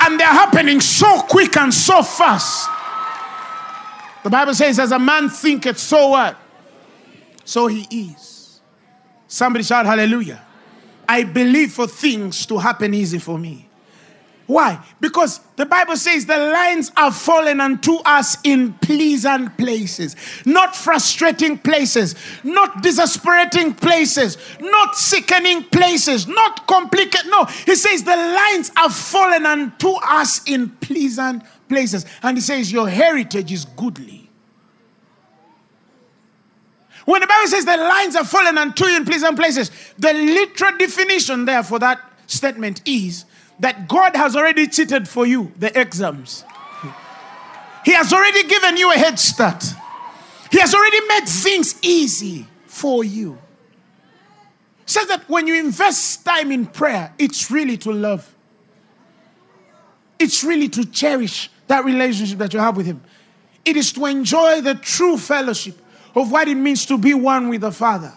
[0.00, 2.68] and they're happening so quick and so fast.
[4.22, 6.36] The Bible says, as a man thinketh, so what?
[7.44, 8.60] So he is.
[9.26, 10.44] Somebody shout hallelujah.
[11.08, 13.69] I believe for things to happen easy for me.
[14.50, 14.84] Why?
[15.00, 21.56] Because the Bible says the lines are fallen unto us in pleasant places, not frustrating
[21.56, 27.30] places, not disesperating places, not sickening places, not complicated.
[27.30, 32.04] No, he says the lines are fallen unto us in pleasant places.
[32.20, 34.28] And he says, Your heritage is goodly.
[37.04, 40.76] When the Bible says the lines are fallen unto you in pleasant places, the literal
[40.76, 43.26] definition there for that statement is
[43.60, 46.44] that God has already cheated for you the exams.
[47.84, 49.64] He has already given you a head start.
[50.50, 53.38] He has already made things easy for you.
[54.84, 58.34] Says that when you invest time in prayer, it's really to love.
[60.18, 63.02] It's really to cherish that relationship that you have with Him.
[63.64, 65.78] It is to enjoy the true fellowship
[66.14, 68.12] of what it means to be one with the Father.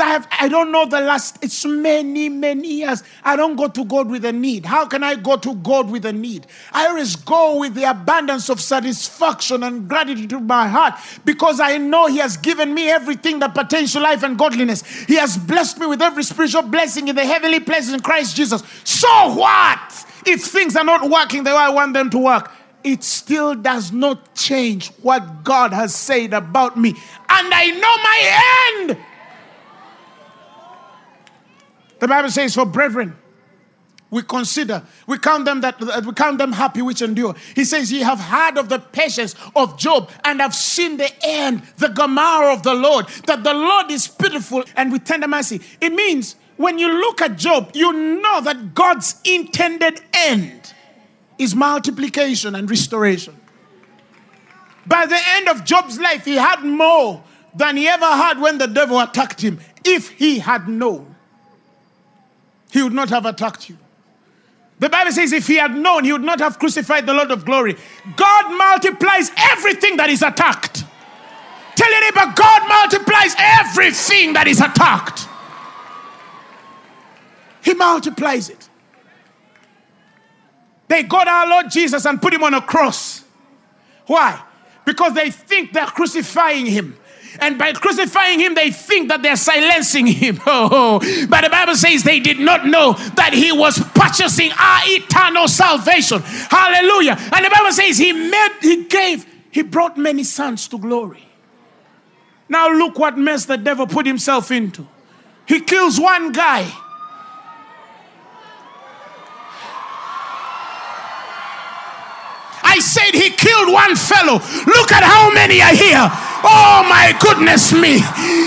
[0.00, 3.02] I, have, I don't know the last, it's many, many years.
[3.24, 4.66] I don't go to God with a need.
[4.66, 6.46] How can I go to God with a need?
[6.72, 11.78] I always go with the abundance of satisfaction and gratitude in my heart because I
[11.78, 14.82] know He has given me everything that pertains to life and godliness.
[15.06, 18.62] He has blessed me with every spiritual blessing in the heavenly places in Christ Jesus.
[18.84, 22.52] So what if things are not working the way I want them to work?
[22.86, 26.90] it still does not change what God has said about me.
[26.90, 29.15] And I know my end.
[31.98, 33.16] The Bible says, For brethren,
[34.10, 37.34] we consider, we count them that we count them happy which endure.
[37.54, 41.62] He says, Ye have heard of the patience of Job and have seen the end,
[41.78, 45.60] the Gomorrah of the Lord, that the Lord is pitiful and with tender mercy.
[45.80, 50.72] It means when you look at Job, you know that God's intended end
[51.38, 53.36] is multiplication and restoration.
[54.86, 58.68] By the end of Job's life, he had more than he ever had when the
[58.68, 59.58] devil attacked him.
[59.84, 61.15] If he had known,
[62.76, 63.78] he would not have attacked you.
[64.78, 67.44] The Bible says if he had known, he would not have crucified the Lord of
[67.46, 67.76] glory.
[68.14, 70.84] God multiplies everything that is attacked.
[71.74, 75.26] Tell your neighbor, God multiplies everything that is attacked.
[77.62, 78.68] He multiplies it.
[80.88, 83.24] They got our Lord Jesus and put him on a cross.
[84.06, 84.40] Why?
[84.84, 86.96] Because they think they're crucifying him.
[87.40, 90.40] And by crucifying him, they think that they're silencing him.
[90.48, 94.80] Oh, oh, but the Bible says they did not know that he was purchasing our
[94.84, 96.22] eternal salvation.
[96.22, 97.16] Hallelujah.
[97.34, 101.26] And the Bible says he made, he gave, he brought many sons to glory.
[102.48, 104.86] Now look what mess the devil put himself into.
[105.46, 106.72] He kills one guy
[112.76, 114.34] I said he killed one fellow.
[114.34, 116.04] Look at how many are here.
[116.44, 117.96] Oh my goodness me.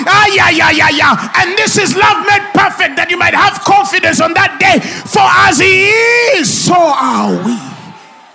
[0.06, 1.34] Ah, yeah, yeah, yeah, yeah.
[1.42, 4.78] And this is love made perfect that you might have confidence on that day.
[5.10, 5.90] For as he
[6.38, 7.58] is, so are we.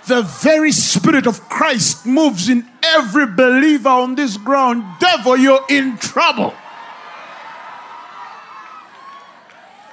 [0.07, 4.83] The very spirit of Christ moves in every believer on this ground.
[4.99, 6.53] Devil, you're in trouble.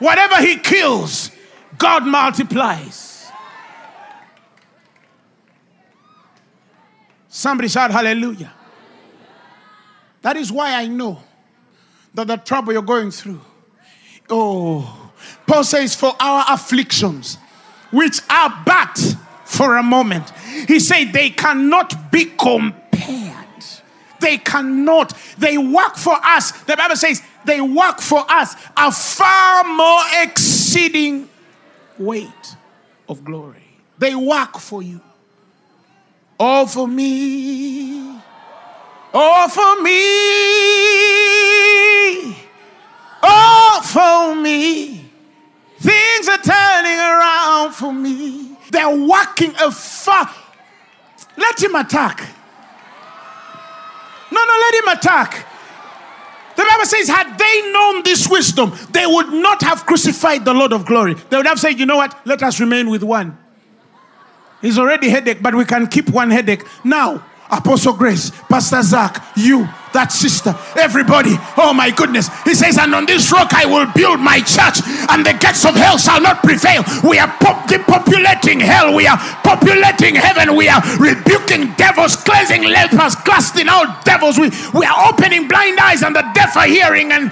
[0.01, 1.31] Whatever he kills,
[1.79, 3.12] God multiplies.
[7.43, 8.53] Somebody shout hallelujah.
[10.21, 11.21] That is why I know
[12.15, 13.41] that the trouble you're going through.
[14.31, 15.11] Oh,
[15.45, 17.39] Paul says, for our afflictions,
[17.91, 20.31] which are but for a moment.
[20.69, 23.65] He said they cannot be compared.
[24.21, 25.13] They cannot.
[25.37, 26.53] They work for us.
[26.53, 31.29] The Bible says they work for us a far more exceeding
[31.99, 32.57] weight
[33.09, 33.67] of glory.
[33.99, 35.01] They work for you.
[36.39, 38.21] All for me.
[39.15, 40.03] All for me.
[43.23, 45.11] All for me.
[45.79, 48.57] Things are turning around for me.
[48.71, 50.31] They're working a far.
[51.37, 52.21] Let him attack.
[54.31, 55.47] No, no, let him attack.
[56.57, 60.73] The Bible says, had they known this wisdom, they would not have crucified the Lord
[60.73, 61.15] of glory.
[61.15, 62.17] They would have said, you know what?
[62.27, 63.39] Let us remain with one.
[64.63, 66.65] He's already headache, but we can keep one headache.
[66.85, 71.37] Now, Apostle Grace, Pastor Zach, you, that sister, everybody.
[71.59, 72.31] Oh my goodness.
[72.45, 74.81] He says, And on this rock I will build my church,
[75.13, 76.81] and the gates of hell shall not prevail.
[77.05, 78.95] We are pop- depopulating hell.
[78.97, 80.57] We are populating heaven.
[80.57, 84.39] We are rebuking devils, cleansing lepers, casting out devils.
[84.39, 87.13] We, we are opening blind eyes, and the deaf are hearing.
[87.13, 87.31] And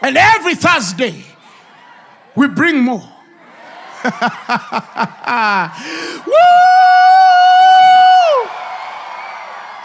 [0.00, 1.24] and every Thursday,
[2.40, 3.00] we bring more.
[4.02, 4.12] Woo!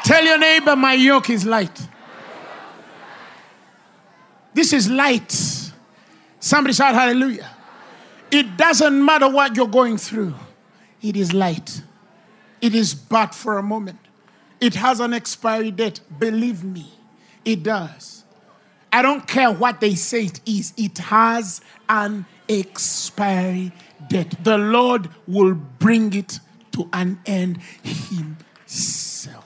[0.06, 1.86] Tell your neighbor, my yoke is light.
[4.54, 5.34] This is light.
[6.40, 7.50] Somebody shout hallelujah.
[8.32, 10.34] It doesn't matter what you're going through,
[11.02, 11.82] it is light.
[12.62, 14.00] It is but for a moment.
[14.62, 16.00] It has an expiry date.
[16.18, 16.90] Believe me,
[17.44, 18.24] it does.
[18.94, 23.72] I don't care what they say it is, it has an expiry
[24.08, 24.44] date.
[24.44, 26.40] The Lord will bring it
[26.74, 29.46] to an end Himself.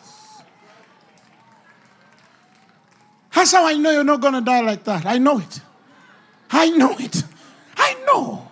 [3.34, 5.06] That's how I know you're not going to die like that.
[5.06, 5.62] I know it.
[6.52, 7.24] I know it.
[7.78, 8.48] I know.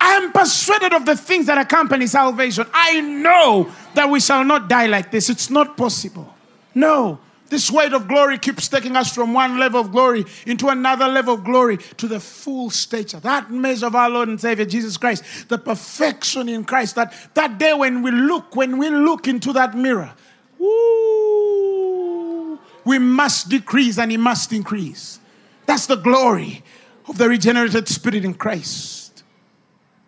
[0.00, 2.66] I am persuaded of the things that accompany salvation.
[2.72, 5.28] I know that we shall not die like this.
[5.28, 6.34] It's not possible.
[6.74, 7.18] No.
[7.54, 11.34] This weight of glory keeps taking us from one level of glory into another level
[11.34, 13.20] of glory to the full stature.
[13.20, 16.96] That measure of our Lord and Savior Jesus Christ, the perfection in Christ.
[16.96, 20.12] That, that day when we look, when we look into that mirror,
[20.58, 25.20] woo, we must decrease and He must increase.
[25.64, 26.64] That's the glory
[27.08, 29.22] of the regenerated spirit in Christ.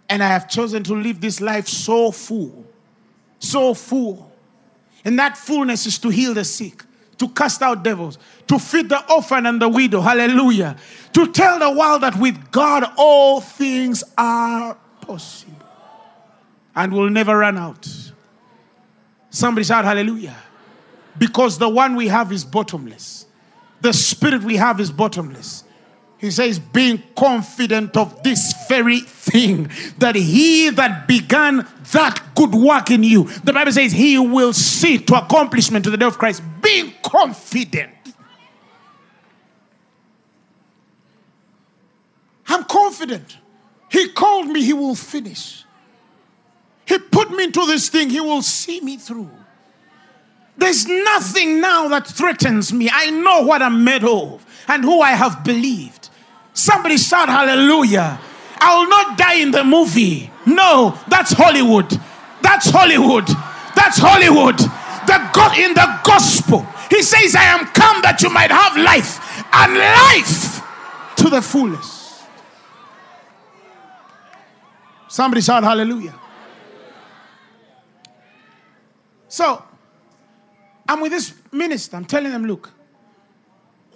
[0.09, 2.67] And I have chosen to live this life so full,
[3.39, 4.33] so full.
[5.05, 6.83] And that fullness is to heal the sick
[7.19, 10.01] to cast out devils, to feed the orphan and the widow.
[10.01, 10.77] Hallelujah.
[11.15, 15.55] To tell the world that with God all things are possible.
[16.75, 17.89] and will never run out.
[19.31, 20.37] Somebody shout hallelujah.
[21.19, 23.27] Because the one we have is bottomless.
[23.81, 25.65] The spirit we have is bottomless.
[26.27, 32.91] He says, being confident of this very thing, that he that began that good work
[32.91, 36.43] in you, the Bible says he will see to accomplishment to the day of Christ.
[36.61, 37.93] Being confident.
[42.49, 43.37] I'm confident.
[43.89, 45.65] He called me, he will finish.
[46.87, 49.31] He put me into this thing, he will see me through.
[50.59, 52.91] There's nothing now that threatens me.
[52.93, 56.06] I know what I'm made of and who I have believed.
[56.57, 58.19] Somebody shout hallelujah.
[58.59, 60.31] I will not die in the movie.
[60.47, 61.91] No, that's Hollywood.
[62.41, 63.27] That's Hollywood.
[63.77, 64.57] That's Hollywood.
[64.57, 66.67] The God in the gospel.
[66.89, 69.21] He says, I am come that you might have life
[69.53, 70.63] and life
[71.17, 72.25] to the fullest.
[75.09, 76.19] Somebody shout hallelujah.
[79.29, 79.63] So,
[80.89, 81.99] I'm with this minister.
[81.99, 82.73] I'm telling them, look,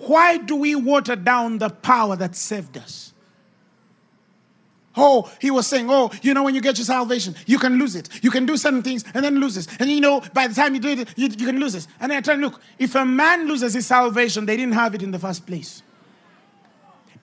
[0.07, 3.13] why do we water down the power that saved us?
[4.97, 7.95] Oh, he was saying, oh, you know, when you get your salvation, you can lose
[7.95, 8.09] it.
[8.23, 9.69] You can do certain things and then lose it.
[9.79, 11.87] And you know, by the time you do it, you, you can lose it.
[12.01, 15.03] And I tell you, look, if a man loses his salvation, they didn't have it
[15.03, 15.83] in the first place.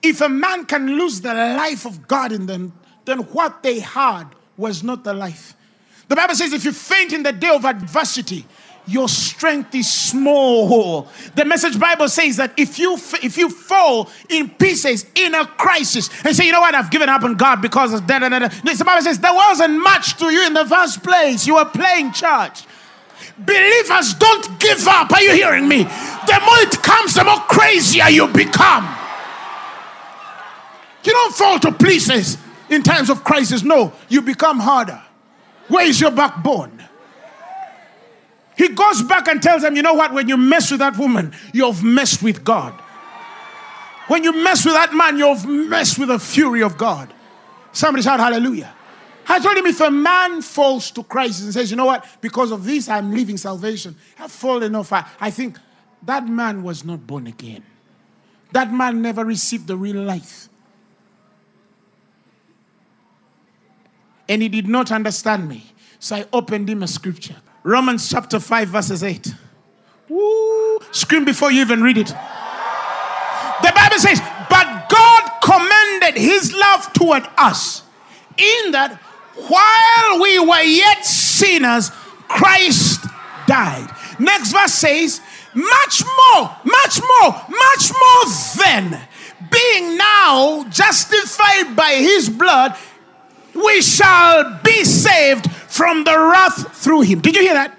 [0.02, 2.72] If a man can lose the life of God in them,
[3.04, 4.24] then what they had
[4.56, 5.54] was not the life.
[6.08, 8.46] The Bible says, if you faint in the day of adversity,
[8.88, 11.06] your strength is small.
[11.34, 16.08] The message Bible says that if you if you fall in pieces in a crisis
[16.24, 18.84] and say, you know what, I've given up on God because of that, da, the
[18.84, 21.46] Bible says there wasn't much to you in the first place.
[21.46, 22.64] You were playing church.
[23.38, 25.12] Believers don't give up.
[25.12, 25.82] Are you hearing me?
[25.84, 28.84] The more it comes, the more crazier you become.
[31.04, 32.38] You don't fall to pieces
[32.70, 33.62] in times of crisis.
[33.62, 35.02] No, you become harder.
[35.68, 36.77] Where is your backbone?
[38.58, 40.12] He goes back and tells them, you know what?
[40.12, 42.74] When you mess with that woman, you've messed with God.
[44.08, 47.14] When you mess with that man, you've messed with the fury of God.
[47.70, 48.74] Somebody shout hallelujah.
[49.28, 52.04] I told him if a man falls to Christ and says, you know what?
[52.20, 53.94] Because of this, I'm leaving salvation.
[54.18, 54.92] I've fallen off.
[54.92, 55.56] I, I think
[56.02, 57.62] that man was not born again.
[58.52, 60.48] That man never received the real life.
[64.28, 65.72] And he did not understand me.
[66.00, 67.36] So I opened him a scripture.
[67.62, 69.34] Romans chapter 5, verses 8.
[70.08, 70.78] Woo.
[70.92, 72.08] Scream before you even read it.
[72.08, 77.82] The Bible says, But God commended his love toward us,
[78.36, 79.00] in that
[79.34, 81.90] while we were yet sinners,
[82.28, 83.04] Christ
[83.46, 83.88] died.
[84.18, 85.20] Next verse says,
[85.54, 89.00] Much more, much more, much more than
[89.50, 92.76] being now justified by his blood,
[93.54, 95.46] we shall be saved
[95.78, 97.20] from the wrath through him.
[97.20, 97.78] Did you hear that?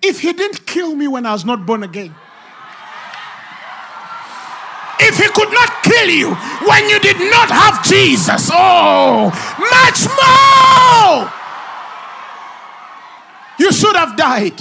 [0.00, 2.14] If he didn't kill me when I was not born again,
[5.00, 6.34] if he could not kill you
[6.68, 9.26] when you did not have Jesus, oh,
[9.58, 11.32] much more,
[13.58, 14.54] you should have died.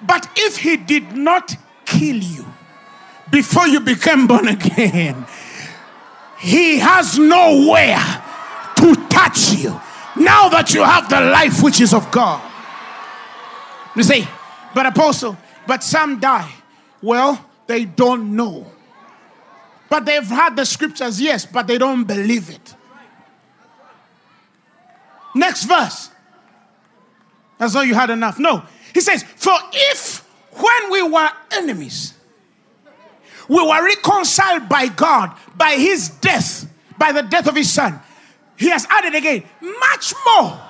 [0.00, 2.46] But if he did not kill you
[3.30, 5.26] before you became born again,
[6.38, 8.22] he has nowhere
[8.76, 9.78] to touch you
[10.20, 12.40] now that you have the life which is of God.
[13.96, 14.28] You say,
[14.74, 16.52] but apostle, but some die.
[17.02, 18.66] Well, they don't know.
[19.88, 22.74] But they've had the scriptures, yes, but they don't believe it.
[25.34, 26.10] Next verse.
[27.58, 28.38] As though you had enough.
[28.38, 28.62] No.
[28.94, 32.14] He says, For if when we were enemies,
[33.48, 36.68] we were reconciled by God by his death,
[36.98, 38.00] by the death of his son.
[38.60, 40.60] He has added again, much more,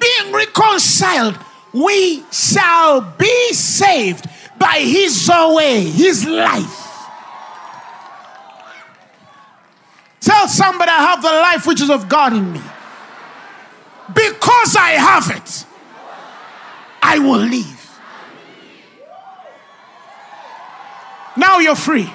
[0.00, 1.38] being reconciled,
[1.72, 4.26] we shall be saved
[4.58, 6.84] by his way, his life.
[10.20, 12.60] Tell somebody I have the life which is of God in me.
[14.12, 15.64] Because I have it,
[17.00, 18.00] I will live.
[21.36, 22.10] Now you're free.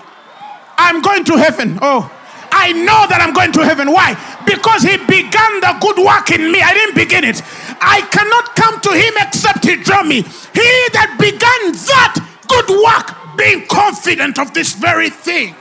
[0.77, 1.79] I'm going to heaven.
[1.81, 2.11] Oh,
[2.53, 3.91] I know that I'm going to heaven.
[3.91, 4.13] Why?
[4.45, 6.61] Because he began the good work in me.
[6.61, 7.41] I didn't begin it.
[7.81, 10.21] I cannot come to him except he draw me.
[10.21, 15.55] He that began that good work, being confident of this very thing.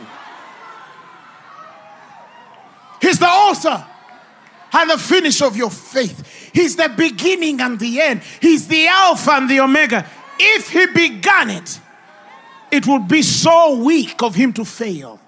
[3.01, 3.85] He's the author
[4.75, 6.51] and the finish of your faith.
[6.53, 8.23] He's the beginning and the end.
[8.41, 10.07] He's the Alpha and the Omega.
[10.39, 11.81] If he began it,
[12.71, 15.22] it would be so weak of him to fail.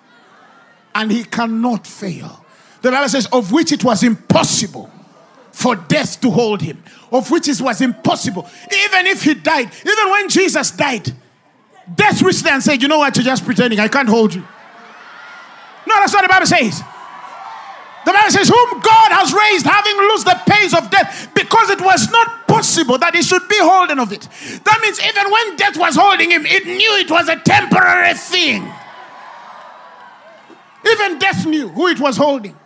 [0.94, 2.44] And he cannot fail.
[2.82, 4.90] The Bible says, of which it was impossible
[5.52, 8.46] for death to hold him, of which it was impossible.
[8.64, 11.12] Even if he died, even when Jesus died,
[11.94, 13.16] death reached there and said, You know what?
[13.16, 13.80] You're just pretending.
[13.80, 14.42] I can't hold you.
[15.86, 16.82] No, that's what the Bible says.
[18.04, 21.80] The Bible says, Whom God has raised, having loosed the pains of death, because it
[21.80, 24.28] was not possible that he should be holding of it.
[24.64, 28.70] That means even when death was holding him, it knew it was a temporary thing.
[30.86, 32.56] Even death knew who it was holding.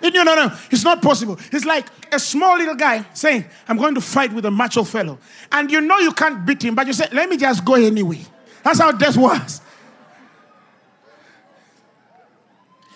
[0.00, 1.38] It knew, no, no, it's not possible.
[1.50, 5.18] It's like a small little guy saying, I'm going to fight with a macho fellow.
[5.50, 8.20] And you know you can't beat him, but you say, let me just go anyway.
[8.62, 9.60] That's how death was.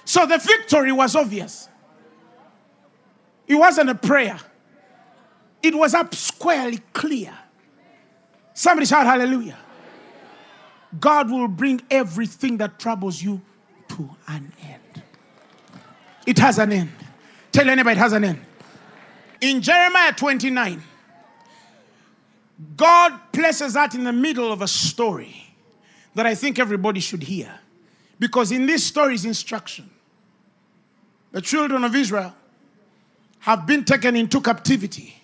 [0.05, 1.69] So the victory was obvious.
[3.47, 4.39] It wasn't a prayer,
[5.63, 7.37] it was up squarely clear.
[8.55, 9.59] Somebody shout hallelujah.
[11.01, 13.41] God will bring everything that troubles you
[13.93, 15.03] to an end.
[16.27, 16.93] It has an end.
[17.51, 18.41] Tell anybody it has an end.
[19.41, 20.83] In Jeremiah 29,
[22.77, 25.55] God places that in the middle of a story
[26.15, 27.59] that I think everybody should hear.
[28.19, 29.91] Because in this story is instruction.
[31.33, 32.35] The children of Israel
[33.41, 35.17] have been taken into captivity.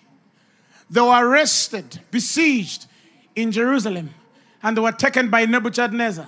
[0.89, 2.87] They were arrested, besieged
[3.35, 4.09] in Jerusalem,
[4.61, 6.27] and they were taken by Nebuchadnezzar.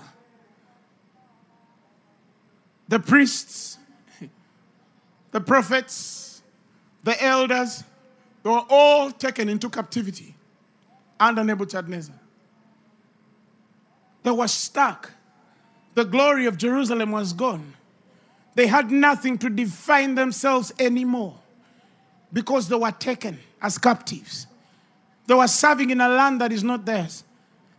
[2.92, 3.78] The priests,
[5.32, 6.42] the prophets,
[7.06, 7.86] the elders,
[8.44, 10.36] they were all taken into captivity
[11.18, 12.20] under Nebuchadnezzar.
[14.24, 15.10] They were stuck.
[15.94, 17.76] The glory of Jerusalem was gone.
[18.56, 21.40] They had nothing to define themselves anymore
[22.34, 24.48] because they were taken as captives.
[25.28, 27.24] They were serving in a land that is not theirs.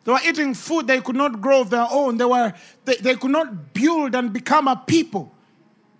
[0.05, 2.16] They were eating food they could not grow of their own.
[2.16, 2.53] They, were,
[2.84, 5.32] they, they could not build and become a people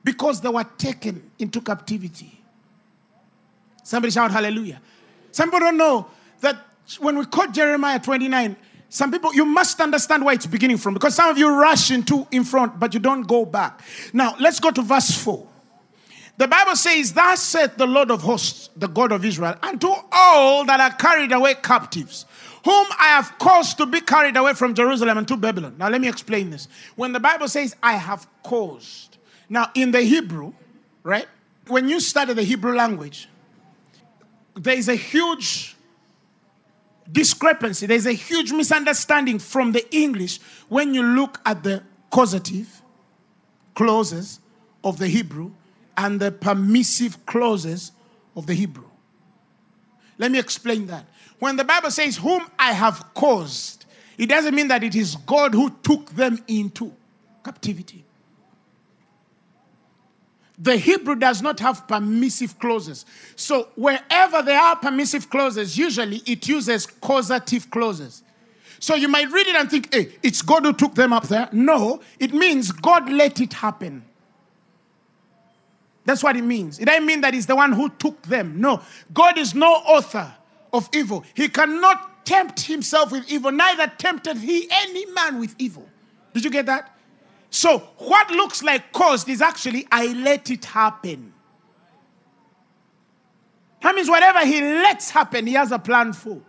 [0.03, 2.41] because they were taken into captivity.
[3.85, 4.81] Somebody shout hallelujah.
[5.31, 6.09] Some people don't know
[6.41, 6.57] that
[6.99, 8.57] when we quote Jeremiah 29,
[8.89, 12.27] some people, you must understand where it's beginning from because some of you rush into
[12.31, 13.81] in front, but you don't go back.
[14.13, 15.49] Now, let's go to verse 4.
[16.37, 20.65] The Bible says, Thus saith the Lord of hosts, the God of Israel, unto all
[20.67, 22.27] that are carried away captives,
[22.65, 25.77] whom I have caused to be carried away from Jerusalem and to Babylon.
[25.79, 26.69] Now, let me explain this.
[26.97, 30.53] When the Bible says, I have caused, now in the Hebrew,
[31.03, 31.27] right?
[31.67, 33.29] When you study the Hebrew language,
[34.55, 35.77] there is a huge
[37.11, 37.87] discrepancy.
[37.87, 42.83] There's a huge misunderstanding from the English when you look at the causative
[43.75, 44.41] clauses
[44.85, 45.53] of the Hebrew
[45.97, 47.93] and the permissive clauses
[48.37, 48.89] of the Hebrew.
[50.19, 51.07] Let me explain that.
[51.43, 53.85] When the Bible says, Whom I have caused,
[54.17, 56.93] it doesn't mean that it is God who took them into
[57.45, 58.05] captivity.
[60.57, 63.05] The Hebrew does not have permissive clauses.
[63.35, 68.23] So, wherever there are permissive clauses, usually it uses causative clauses.
[68.79, 71.49] So, you might read it and think, hey, it's God who took them up there.
[71.51, 74.05] No, it means God let it happen.
[76.05, 76.79] That's what it means.
[76.79, 78.61] It doesn't mean that He's the one who took them.
[78.61, 78.81] No,
[79.13, 80.33] God is no author
[80.73, 81.25] of evil.
[81.35, 85.89] He cannot tempt Himself with evil, neither tempted He any man with evil.
[86.33, 86.97] Did you get that?
[87.51, 91.35] So, what looks like caused is actually, I let it happen.
[93.83, 96.41] That means whatever he lets happen, he has a plan for.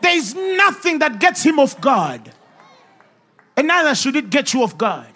[0.00, 2.32] There is nothing that gets him off guard.
[3.56, 5.12] And neither should it get you off guard.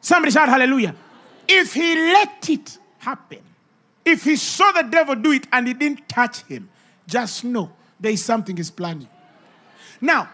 [0.00, 0.94] Somebody shout hallelujah.
[1.46, 3.42] If he let it happen,
[4.04, 6.68] if he saw the devil do it and he didn't touch him,
[7.06, 9.08] just know there is something he's planning.
[10.00, 10.30] Now,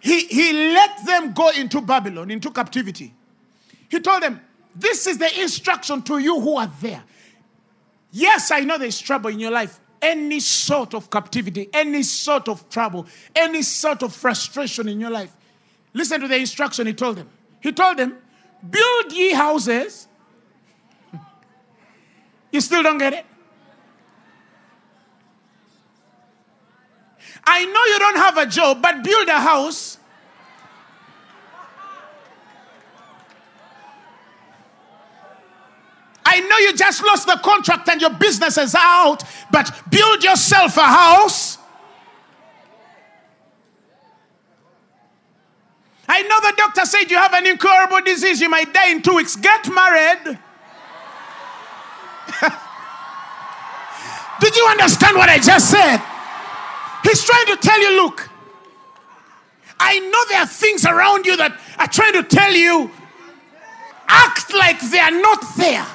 [0.00, 3.12] he, he let them go into Babylon, into captivity.
[3.88, 4.40] He told them,
[4.74, 7.02] This is the instruction to you who are there.
[8.10, 9.80] Yes, I know there's trouble in your life.
[10.00, 15.34] Any sort of captivity, any sort of trouble, any sort of frustration in your life.
[15.92, 17.28] Listen to the instruction he told them.
[17.60, 18.16] He told them,
[18.68, 20.07] Build ye houses.
[22.50, 23.26] You still don't get it?
[27.44, 29.98] I know you don't have a job, but build a house.
[36.24, 40.76] I know you just lost the contract and your business is out, but build yourself
[40.76, 41.56] a house.
[46.06, 49.14] I know the doctor said you have an incurable disease, you might die in two
[49.14, 49.36] weeks.
[49.36, 50.38] Get married.
[54.40, 55.98] Did you understand what I just said?
[57.02, 58.28] He's trying to tell you look,
[59.80, 62.90] I know there are things around you that are trying to tell you,
[64.08, 65.86] act like they are not there.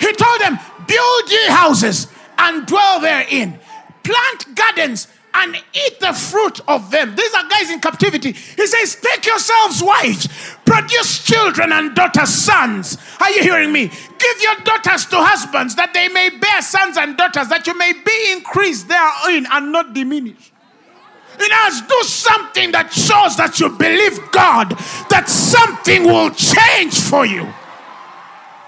[0.00, 3.58] He told them, Build ye houses and dwell therein.
[4.02, 7.14] Plant gardens and eat the fruit of them.
[7.14, 8.32] These are guys in captivity.
[8.32, 10.28] He says, Take yourselves wives,
[10.64, 12.96] produce children and daughters, sons.
[13.20, 13.88] Are you hearing me?
[13.88, 17.92] Give your daughters to husbands that they may bear sons and daughters, that you may
[17.92, 20.52] be increased therein and not diminished.
[21.34, 24.70] In us, do something that shows that you believe God,
[25.10, 27.46] that something will change for you.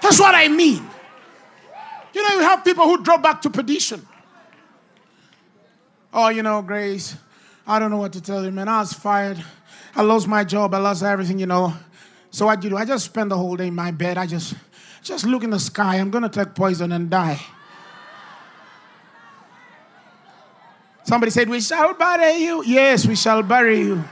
[0.03, 0.87] That's what I mean.
[2.13, 4.05] You know, you have people who drop back to perdition.
[6.11, 7.15] Oh, you know, Grace,
[7.67, 8.67] I don't know what to tell you, man.
[8.67, 9.43] I was fired.
[9.95, 10.73] I lost my job.
[10.73, 11.73] I lost everything, you know.
[12.31, 12.77] So what do you do?
[12.77, 14.17] I just spend the whole day in my bed.
[14.17, 14.55] I just,
[15.03, 15.97] just look in the sky.
[15.97, 17.39] I'm gonna take poison and die.
[21.03, 24.03] Somebody said, "We shall bury you." Yes, we shall bury you.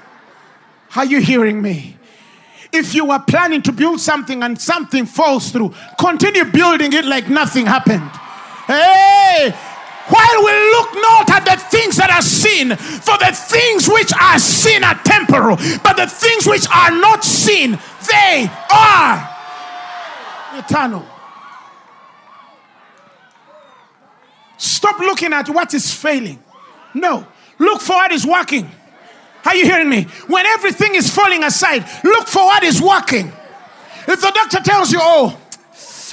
[0.96, 1.98] Are you hearing me?
[2.72, 7.30] If you are planning to build something and something falls through, continue building it like
[7.30, 8.10] nothing happened.
[8.66, 9.54] Hey,
[10.10, 14.40] while we look not at the things that are seen, for the things which are
[14.40, 17.78] seen are temporal, but the things which are not seen,
[18.10, 19.36] they are
[20.58, 21.06] eternal.
[24.58, 26.42] Stop looking at what is failing.
[26.94, 27.26] No,
[27.60, 28.70] look for what is working.
[29.46, 30.04] Are you hearing me?
[30.28, 33.32] When everything is falling aside, look for what is working.
[34.08, 35.38] If the doctor tells you, oh,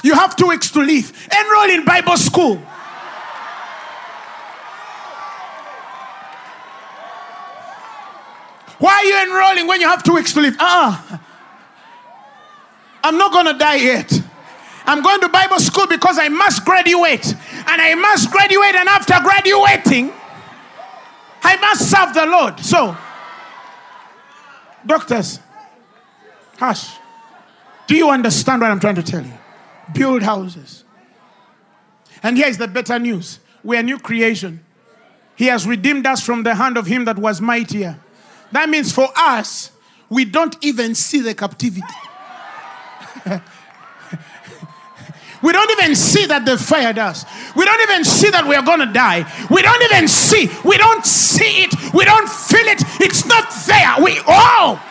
[0.03, 2.61] you have two weeks to live, enroll in Bible school.
[8.79, 10.55] Why are you enrolling when you have two weeks to live?
[10.59, 11.17] Ah, uh-uh.
[13.03, 14.11] I'm not going to die yet.
[14.85, 17.25] I'm going to Bible school because I must graduate.
[17.67, 20.11] And I must graduate, and after graduating,
[21.43, 22.59] I must serve the Lord.
[22.59, 22.97] So,
[24.85, 25.39] doctors,
[26.57, 26.97] hush.
[27.87, 29.33] Do you understand what I'm trying to tell you?
[29.93, 30.83] Build houses.
[32.23, 34.63] And here is the better news we are new creation.
[35.35, 37.99] He has redeemed us from the hand of him that was mightier
[38.55, 39.71] that means for us,
[40.09, 41.81] we don't even see the captivity.
[45.43, 47.25] we don't even see that they fired us.
[47.55, 49.25] We don't even see that we are going to die.
[49.49, 50.49] We don't even see.
[50.63, 51.93] We don't see it.
[51.93, 52.81] We don't feel it.
[53.01, 53.95] It's not there.
[54.03, 54.81] We, oh!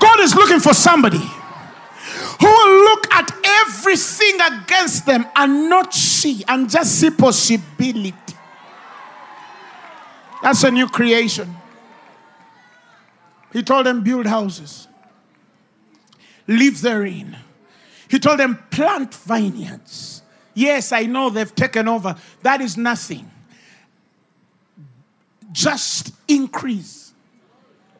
[0.00, 6.44] God is looking for somebody who will look at everything against them and not see
[6.48, 8.14] and just see possibility.
[10.42, 11.56] That's a new creation.
[13.52, 14.88] He told them, build houses,
[16.46, 17.36] live therein.
[18.08, 20.22] He told them, plant vineyards.
[20.54, 22.16] Yes, I know they've taken over.
[22.42, 23.30] That is nothing.
[25.52, 27.12] Just increase.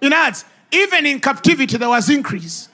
[0.01, 2.69] In ads, even in captivity, there was increase.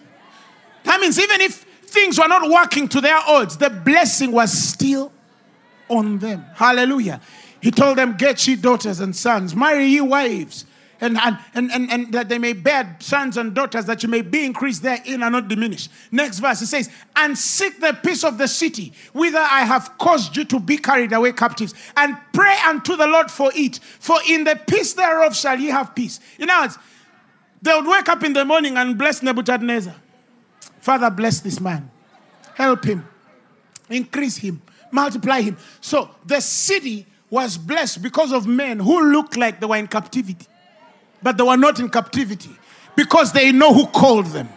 [0.84, 5.12] That means even if things were not working to their odds, the blessing was still
[5.88, 6.44] on them.
[6.54, 7.20] Hallelujah.
[7.60, 10.66] He told them, Get ye daughters and sons, marry ye wives
[11.02, 14.22] and, and, and, and, and that they may bear sons and daughters, that you may
[14.22, 15.90] be increased therein and not diminished.
[16.12, 20.36] Next verse, it says, And seek the peace of the city, whither I have caused
[20.36, 24.44] you to be carried away captives, and pray unto the Lord for it, for in
[24.44, 26.20] the peace thereof shall ye have peace.
[26.38, 26.68] You know,
[27.60, 29.96] they would wake up in the morning and bless Nebuchadnezzar.
[30.80, 31.90] Father, bless this man.
[32.54, 33.04] Help him.
[33.90, 34.62] Increase him.
[34.92, 35.56] Multiply him.
[35.80, 40.46] So the city was blessed because of men who looked like they were in captivity
[41.22, 42.56] but they were not in captivity
[42.96, 44.48] because they know who called them.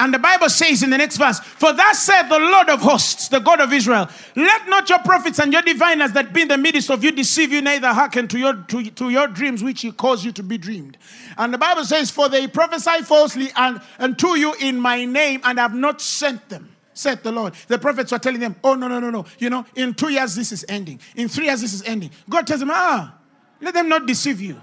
[0.00, 3.28] And the Bible says in the next verse, For thus said the Lord of hosts,
[3.28, 6.56] the God of Israel, let not your prophets and your diviners that be in the
[6.56, 9.92] midst of you deceive you, neither hearken to your, to, to your dreams which he
[9.92, 10.96] caused you to be dreamed.
[11.36, 15.42] And the Bible says, For they prophesy falsely and, and to you in my name,
[15.44, 17.54] and have not sent them said the Lord.
[17.68, 19.24] The prophets were telling them, Oh, no, no, no, no.
[19.38, 21.00] You know, in two years this is ending.
[21.16, 22.10] In three years this is ending.
[22.28, 23.18] God tells them, Ah,
[23.60, 24.60] let them not deceive you.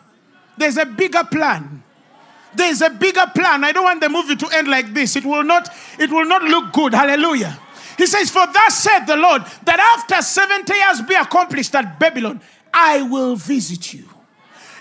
[0.58, 1.84] There's a bigger plan.
[2.53, 3.64] There's a bigger plan.
[3.64, 5.16] I don't want the movie to end like this.
[5.16, 6.93] It will not, it will not look good.
[6.93, 7.58] Hallelujah.
[7.97, 12.41] He says, For thus said the Lord, that after 70 years be accomplished at Babylon,
[12.74, 14.10] I will visit you.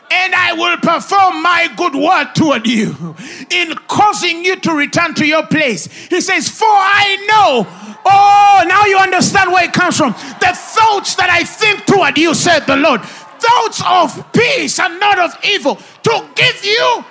[0.08, 3.16] And I will perform my good word toward you
[3.50, 5.86] in causing you to return to your place.
[6.06, 10.12] He says, For I know Oh, now you understand where it comes from.
[10.12, 13.00] The thoughts that I think toward you, said the Lord,
[13.40, 17.04] thoughts of peace and not of evil to give you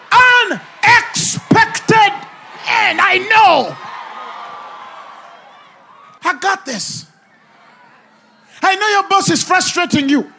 [0.52, 2.14] unexpected
[2.68, 3.00] end.
[3.02, 3.76] I know.
[6.24, 7.06] I got this.
[8.62, 10.32] I know your boss is frustrating you.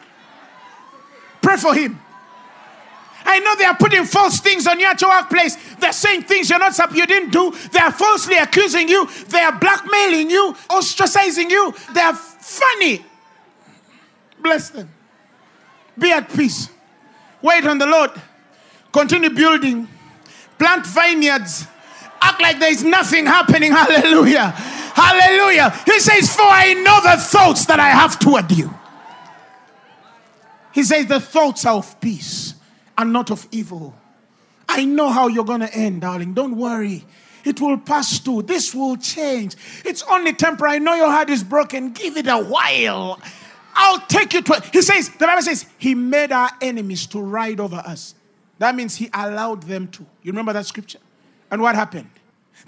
[1.41, 1.99] Pray for him.
[3.23, 5.57] I know they are putting false things on you at your workplace.
[5.79, 7.53] They're saying things you're not you didn't do.
[7.71, 9.07] They are falsely accusing you.
[9.27, 11.73] They are blackmailing you, ostracizing you.
[11.93, 12.15] They are
[12.47, 13.03] Funny.
[14.39, 14.89] Bless them.
[15.97, 16.69] Be at peace.
[17.41, 18.11] Wait on the Lord.
[18.91, 19.87] Continue building.
[20.57, 21.67] Plant vineyards.
[22.21, 23.71] Act like there is nothing happening.
[23.71, 24.51] Hallelujah.
[24.51, 25.69] Hallelujah.
[25.85, 28.73] He says, For I know the thoughts that I have toward you.
[30.73, 32.55] He says, The thoughts are of peace
[32.97, 33.95] and not of evil.
[34.67, 36.33] I know how you're going to end, darling.
[36.33, 37.05] Don't worry.
[37.45, 38.41] It will pass too.
[38.41, 39.55] This will change.
[39.85, 40.75] It's only temporary.
[40.75, 41.93] I know your heart is broken.
[41.93, 43.21] Give it a while.
[43.77, 44.63] I'll take you to.
[44.73, 48.15] He says, the Bible says, He made our enemies to ride over us.
[48.57, 50.05] That means He allowed them to.
[50.23, 50.99] You remember that scripture?
[51.51, 52.09] And what happened?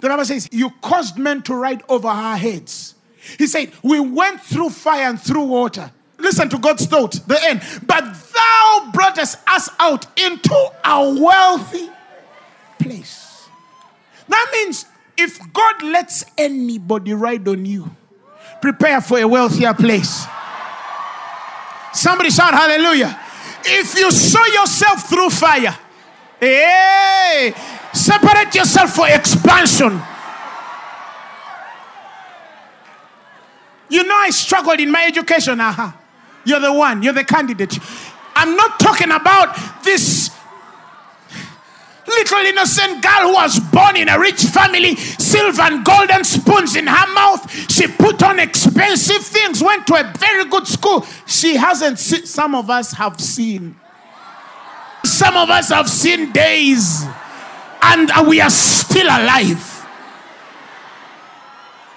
[0.00, 2.94] The Bible says, You caused men to ride over our heads.
[3.38, 5.90] He said, We went through fire and through water.
[6.18, 7.62] Listen to God's thought, the end.
[7.86, 10.54] But thou broughtest us out into
[10.84, 11.90] a wealthy
[12.78, 13.48] place.
[14.28, 14.86] That means
[15.16, 17.90] if God lets anybody ride on you,
[18.62, 20.24] prepare for a wealthier place.
[21.92, 23.18] Somebody shout hallelujah.
[23.64, 25.76] If you saw yourself through fire,
[26.38, 27.52] hey,
[27.92, 30.00] separate yourself for expansion.
[33.90, 35.60] You know, I struggled in my education.
[35.60, 35.92] Uh-huh.
[36.44, 37.78] You're the one, you're the candidate.
[38.34, 40.30] I'm not talking about this
[42.30, 46.86] little innocent girl who was born in a rich family, silver and golden spoons in
[46.86, 47.50] her mouth.
[47.70, 51.06] She put on expensive things, went to a very good school.
[51.26, 53.76] She hasn't seen, some of us have seen.
[55.04, 57.04] Some of us have seen days,
[57.82, 59.86] and uh, we are still alive.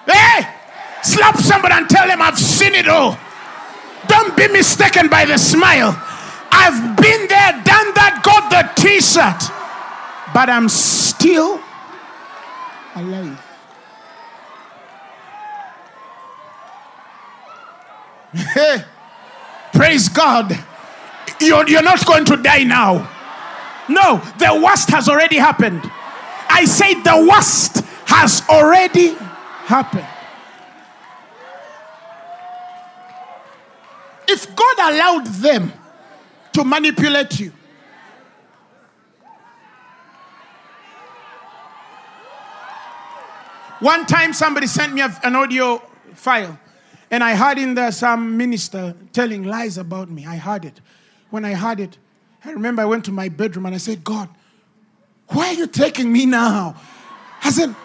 [0.10, 0.48] Hey,
[1.02, 3.18] slap somebody and tell them I've seen it all.
[4.08, 6.02] Don't be mistaken by the smile.
[6.52, 9.52] I've been there, done that, got the t shirt,
[10.34, 11.60] but I'm still
[12.96, 13.40] alive.
[18.34, 18.84] Hey,
[19.74, 20.58] praise God.
[21.40, 23.10] You're, you're not going to die now.
[23.88, 25.82] No, the worst has already happened.
[26.50, 29.14] I say the worst has already
[29.66, 30.08] happened.
[34.28, 35.74] If God allowed them
[36.54, 37.52] to manipulate you,
[43.84, 45.78] one time somebody sent me an audio
[46.14, 46.58] file
[47.12, 50.26] and I heard in there some minister telling lies about me.
[50.26, 50.82] I heard it.
[51.30, 51.98] When I heard it,
[52.46, 54.30] I remember I went to my bedroom and I said, God,
[55.28, 56.76] why are you taking me now?
[57.44, 57.76] I said,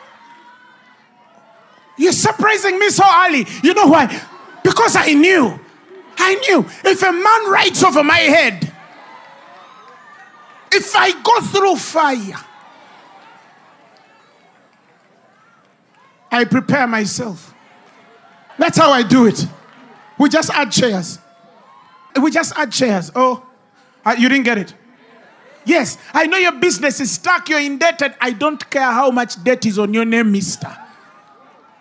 [1.96, 3.46] You're surprising me so early.
[3.62, 4.06] You know why?
[4.62, 5.58] Because I knew
[6.18, 8.72] I knew if a man rides over my head,
[10.72, 12.44] if I go through fire,
[16.30, 17.54] I prepare myself.
[18.58, 19.46] That's how I do it.
[20.18, 21.18] We just add chairs.
[22.20, 23.10] We just add chairs.
[23.14, 23.46] Oh,
[24.04, 24.74] uh, you didn't get it.
[25.64, 28.14] Yes, I know your business is stuck, you're indebted.
[28.20, 30.74] I don't care how much debt is on your name, mister.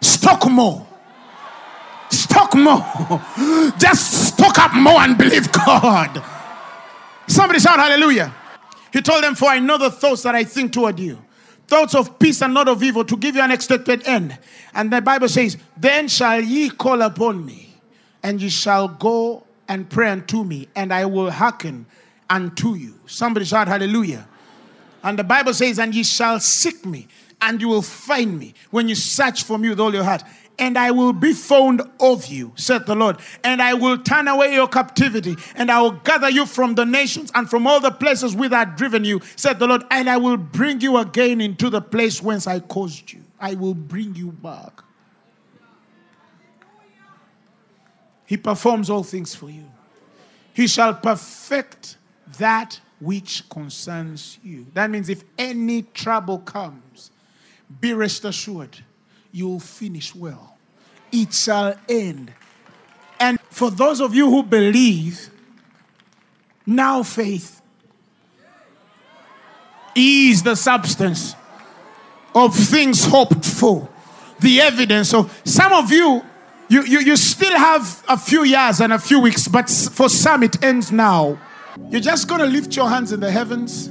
[0.02, 0.86] Stock more.
[2.10, 2.82] Stock more.
[3.78, 6.22] Just stock up more and believe God.
[7.28, 8.34] Somebody shout hallelujah.
[8.92, 11.20] He told them, For I know the thoughts that I think toward you.
[11.68, 14.38] Thoughts of peace and not of evil to give you an expected end.
[14.74, 17.76] And the Bible says, Then shall ye call upon me,
[18.24, 21.86] and ye shall go and pray unto me, and I will hearken
[22.30, 22.96] unto you.
[23.06, 24.28] Somebody shout hallelujah.
[25.04, 27.08] And the Bible says, And ye shall seek me,
[27.42, 30.24] and you will find me when you search for me with all your heart
[30.60, 33.18] and I will be found of you, said the Lord.
[33.44, 37.32] And I will turn away your captivity, and I will gather you from the nations
[37.36, 39.84] and from all the places whither I have driven you, said the Lord.
[39.92, 43.22] And I will bring you again into the place whence I caused you.
[43.40, 44.82] I will bring you back.
[48.26, 49.72] He performs all things for you.
[50.54, 51.98] He shall perfect
[52.40, 54.66] that which concerns you.
[54.74, 57.12] That means if any trouble comes,
[57.80, 58.80] be rest assured
[59.38, 60.58] you'll finish well.
[61.12, 62.34] It shall end.
[63.20, 65.30] And for those of you who believe,
[66.66, 67.62] now faith
[69.96, 71.36] is the substance
[72.34, 73.90] of things hoped for,
[74.40, 76.24] the evidence of some of you.
[76.70, 80.44] You, you, you still have a few years and a few weeks, but for some
[80.44, 81.40] it ends now.
[81.90, 83.88] You're just going to lift your hands in the heavens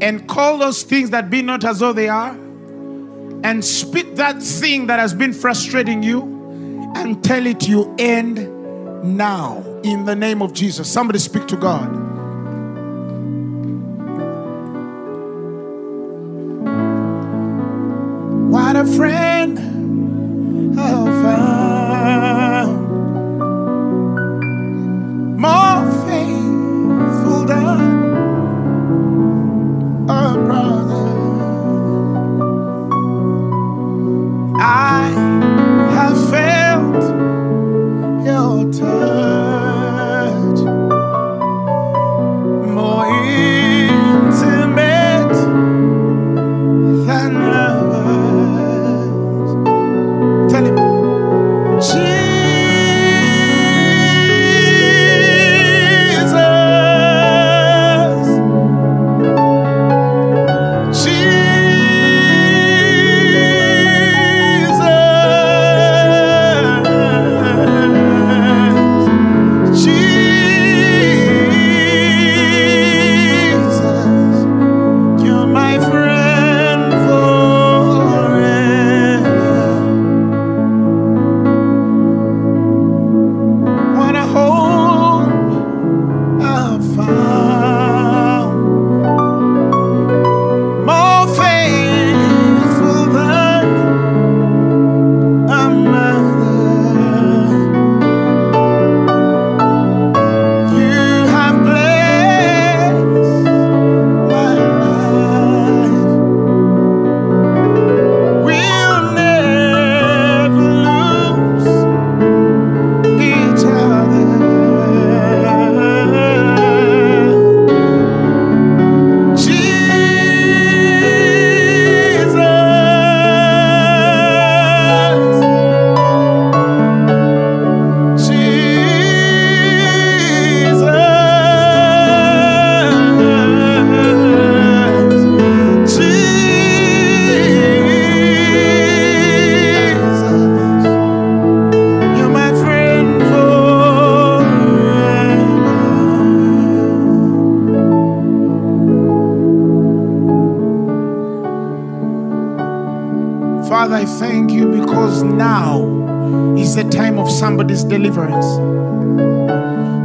[0.00, 2.38] and call those things that be not as though they are
[3.42, 6.22] and spit that thing that has been frustrating you
[6.96, 8.36] and tell it you end
[9.04, 10.90] now in the name of Jesus.
[10.90, 11.88] Somebody speak to God.
[18.50, 19.58] What a friend
[20.78, 20.82] I
[21.22, 22.90] found.
[25.38, 25.69] More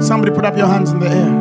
[0.05, 1.33] Somebody put up your hands in the air.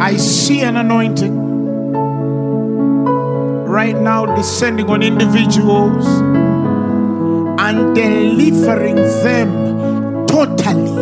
[0.00, 1.36] I see an anointing
[3.66, 6.06] right now descending on individuals
[7.60, 10.96] and delivering them totally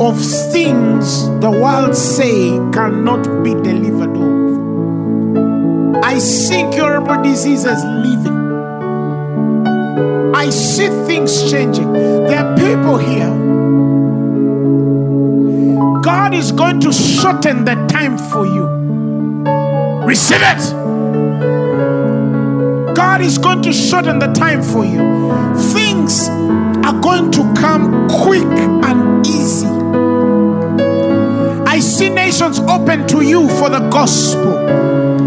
[0.00, 0.16] of
[0.52, 6.04] things the world say cannot be delivered of.
[6.04, 8.40] I see incurable diseases leaving.
[10.36, 11.92] I see things changing.
[11.92, 13.41] There are people here.
[16.02, 18.66] God is going to shorten the time for you.
[20.04, 20.74] Receive it.
[22.94, 24.98] God is going to shorten the time for you.
[25.72, 26.28] Things
[26.84, 29.68] are going to come quick and easy.
[31.66, 34.58] I see nations open to you for the gospel.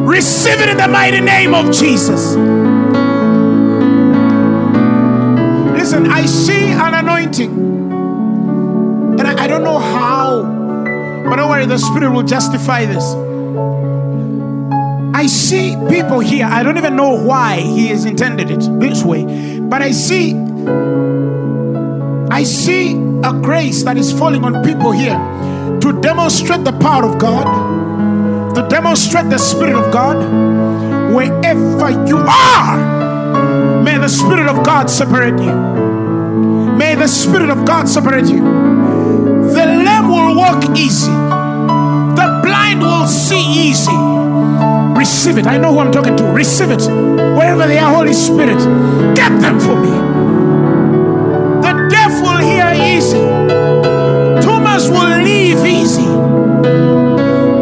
[0.05, 2.35] Receive it in the mighty name of Jesus.
[5.77, 7.51] Listen, I see an anointing.
[9.19, 10.43] And I, I don't know how,
[11.29, 13.03] but don't worry, the Spirit will justify this.
[15.15, 16.45] I see people here.
[16.45, 20.35] I don't even know why He has intended it this way, but I see,
[22.29, 25.17] I see a grace that is falling on people here
[25.81, 30.17] to demonstrate the power of God, to demonstrate the Spirit of God
[31.13, 33.81] wherever you are.
[33.83, 35.55] May the Spirit of God separate you.
[36.75, 38.94] May the Spirit of God separate you.
[40.45, 43.97] Walk easy, the blind will see easy.
[44.95, 45.47] Receive it.
[45.47, 46.23] I know who I'm talking to.
[46.25, 46.81] Receive it.
[47.35, 48.59] Wherever they are, Holy Spirit,
[49.15, 49.89] get them for me.
[51.65, 53.25] The deaf will hear easy,
[54.45, 56.05] tumors will leave easy,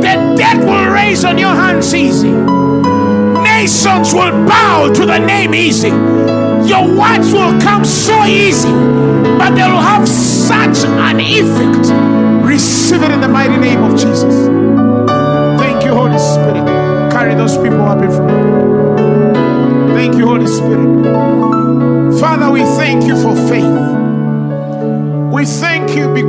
[0.03, 5.87] the dead will raise on your hands easy, nations will bow to the name easy.
[6.67, 8.73] Your words will come so easy,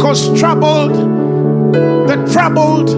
[0.05, 0.93] because troubled,
[1.73, 2.91] the troubled,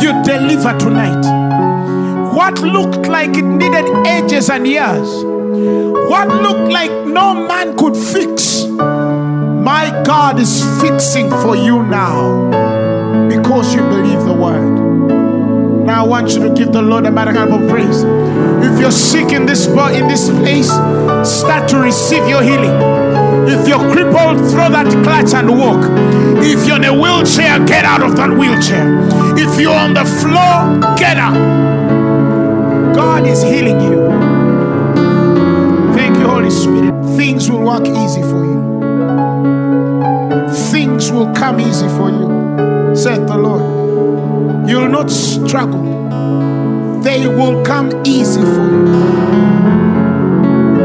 [0.00, 2.32] you deliver tonight.
[2.32, 5.08] What looked like it needed ages and years,
[6.08, 12.48] what looked like no man could fix, my God is fixing for you now
[13.28, 14.91] because you believe the word.
[15.84, 18.04] Now I want you to give the Lord a mighty hand of praise.
[18.64, 20.68] If you're sick in this in this place,
[21.28, 22.70] start to receive your healing.
[23.48, 25.82] If you're crippled, throw that clutch and walk.
[26.44, 28.86] If you're in a wheelchair, get out of that wheelchair.
[29.36, 31.34] If you're on the floor, get up.
[32.94, 34.08] God is healing you.
[35.94, 37.16] Thank you, Holy Spirit.
[37.16, 38.62] Things will work easy for you.
[40.70, 43.81] Things will come easy for you, said the Lord.
[44.64, 45.82] You'll not struggle,
[47.02, 49.32] they will come easy for you.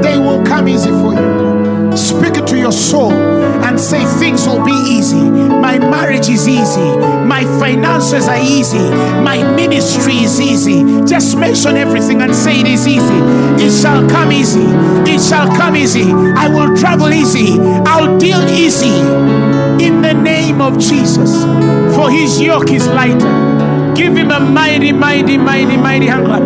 [0.02, 1.96] They will come easy for you.
[1.98, 5.22] Speak it to your soul and say, Things will be easy.
[5.22, 6.96] My marriage is easy.
[7.26, 8.90] My finances are easy.
[9.22, 10.84] My ministry is easy.
[11.06, 13.20] Just mention everything and say it is easy.
[13.64, 14.66] It shall come easy.
[15.12, 16.12] It shall come easy.
[16.12, 17.60] I will travel easy.
[17.60, 19.00] I'll deal easy
[19.84, 21.44] in the name of Jesus.
[21.96, 23.67] For his yoke is lighter.
[23.98, 26.42] Give him a mighty, mighty, mighty, mighty hand clap.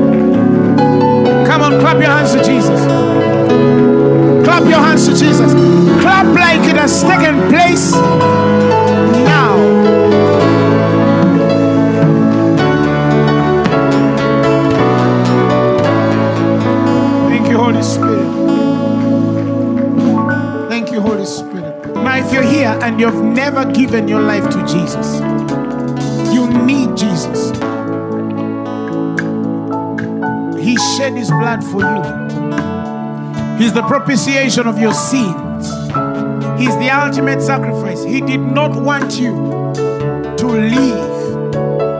[1.45, 2.79] Come on, clap your hands to Jesus.
[4.45, 5.51] Clap your hands to Jesus.
[6.01, 7.91] Clap like it has taken place
[9.25, 9.57] now.
[17.27, 18.29] Thank you, Holy Spirit.
[20.69, 21.95] Thank you, Holy Spirit.
[21.95, 25.19] Now, if you're here and you've never given your life to Jesus,
[26.53, 27.51] need Jesus.
[30.63, 32.21] He shed his blood for you.
[33.57, 35.67] He's the propitiation of your sins.
[36.59, 38.03] He's the ultimate sacrifice.
[38.03, 39.31] He did not want you
[40.37, 41.11] to live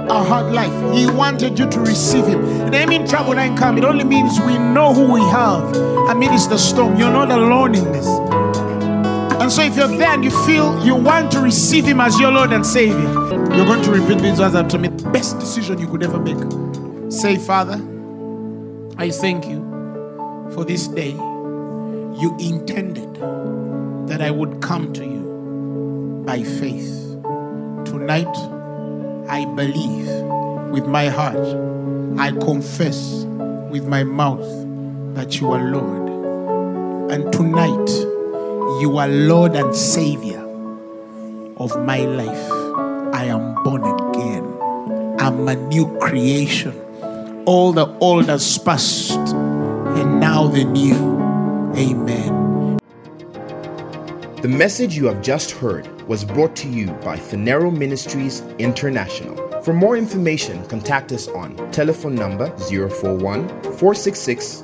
[0.10, 0.74] a hard life.
[0.94, 2.44] He wanted you to receive him.
[2.44, 3.78] And I mean trouble ain't come.
[3.78, 5.76] It only means we know who we have
[6.10, 6.98] amidst the storm.
[6.98, 8.08] You're not alone in this.
[9.42, 12.32] And so if you're there and you feel you want to receive him as your
[12.32, 13.21] Lord and Savior,
[13.56, 14.88] you're going to repeat these words after me.
[15.12, 17.12] Best decision you could ever make.
[17.12, 17.76] Say, Father,
[18.98, 19.60] I thank you
[20.54, 21.12] for this day.
[21.12, 23.16] You intended
[24.08, 27.18] that I would come to you by faith.
[27.86, 28.36] Tonight,
[29.28, 30.08] I believe
[30.72, 31.38] with my heart.
[32.18, 33.26] I confess
[33.70, 34.48] with my mouth
[35.16, 36.10] that you are Lord.
[37.12, 37.90] And tonight,
[38.82, 40.42] you are Lord and Savior
[41.58, 42.61] of my life.
[43.22, 44.44] I am born again.
[45.20, 46.74] I'm a new creation.
[47.46, 51.22] All the old has passed, and now the new.
[51.76, 52.80] Amen.
[54.42, 59.36] The message you have just heard was brought to you by Phaneroo Ministries International.
[59.62, 63.48] For more information, contact us on telephone number 041
[63.78, 64.64] 466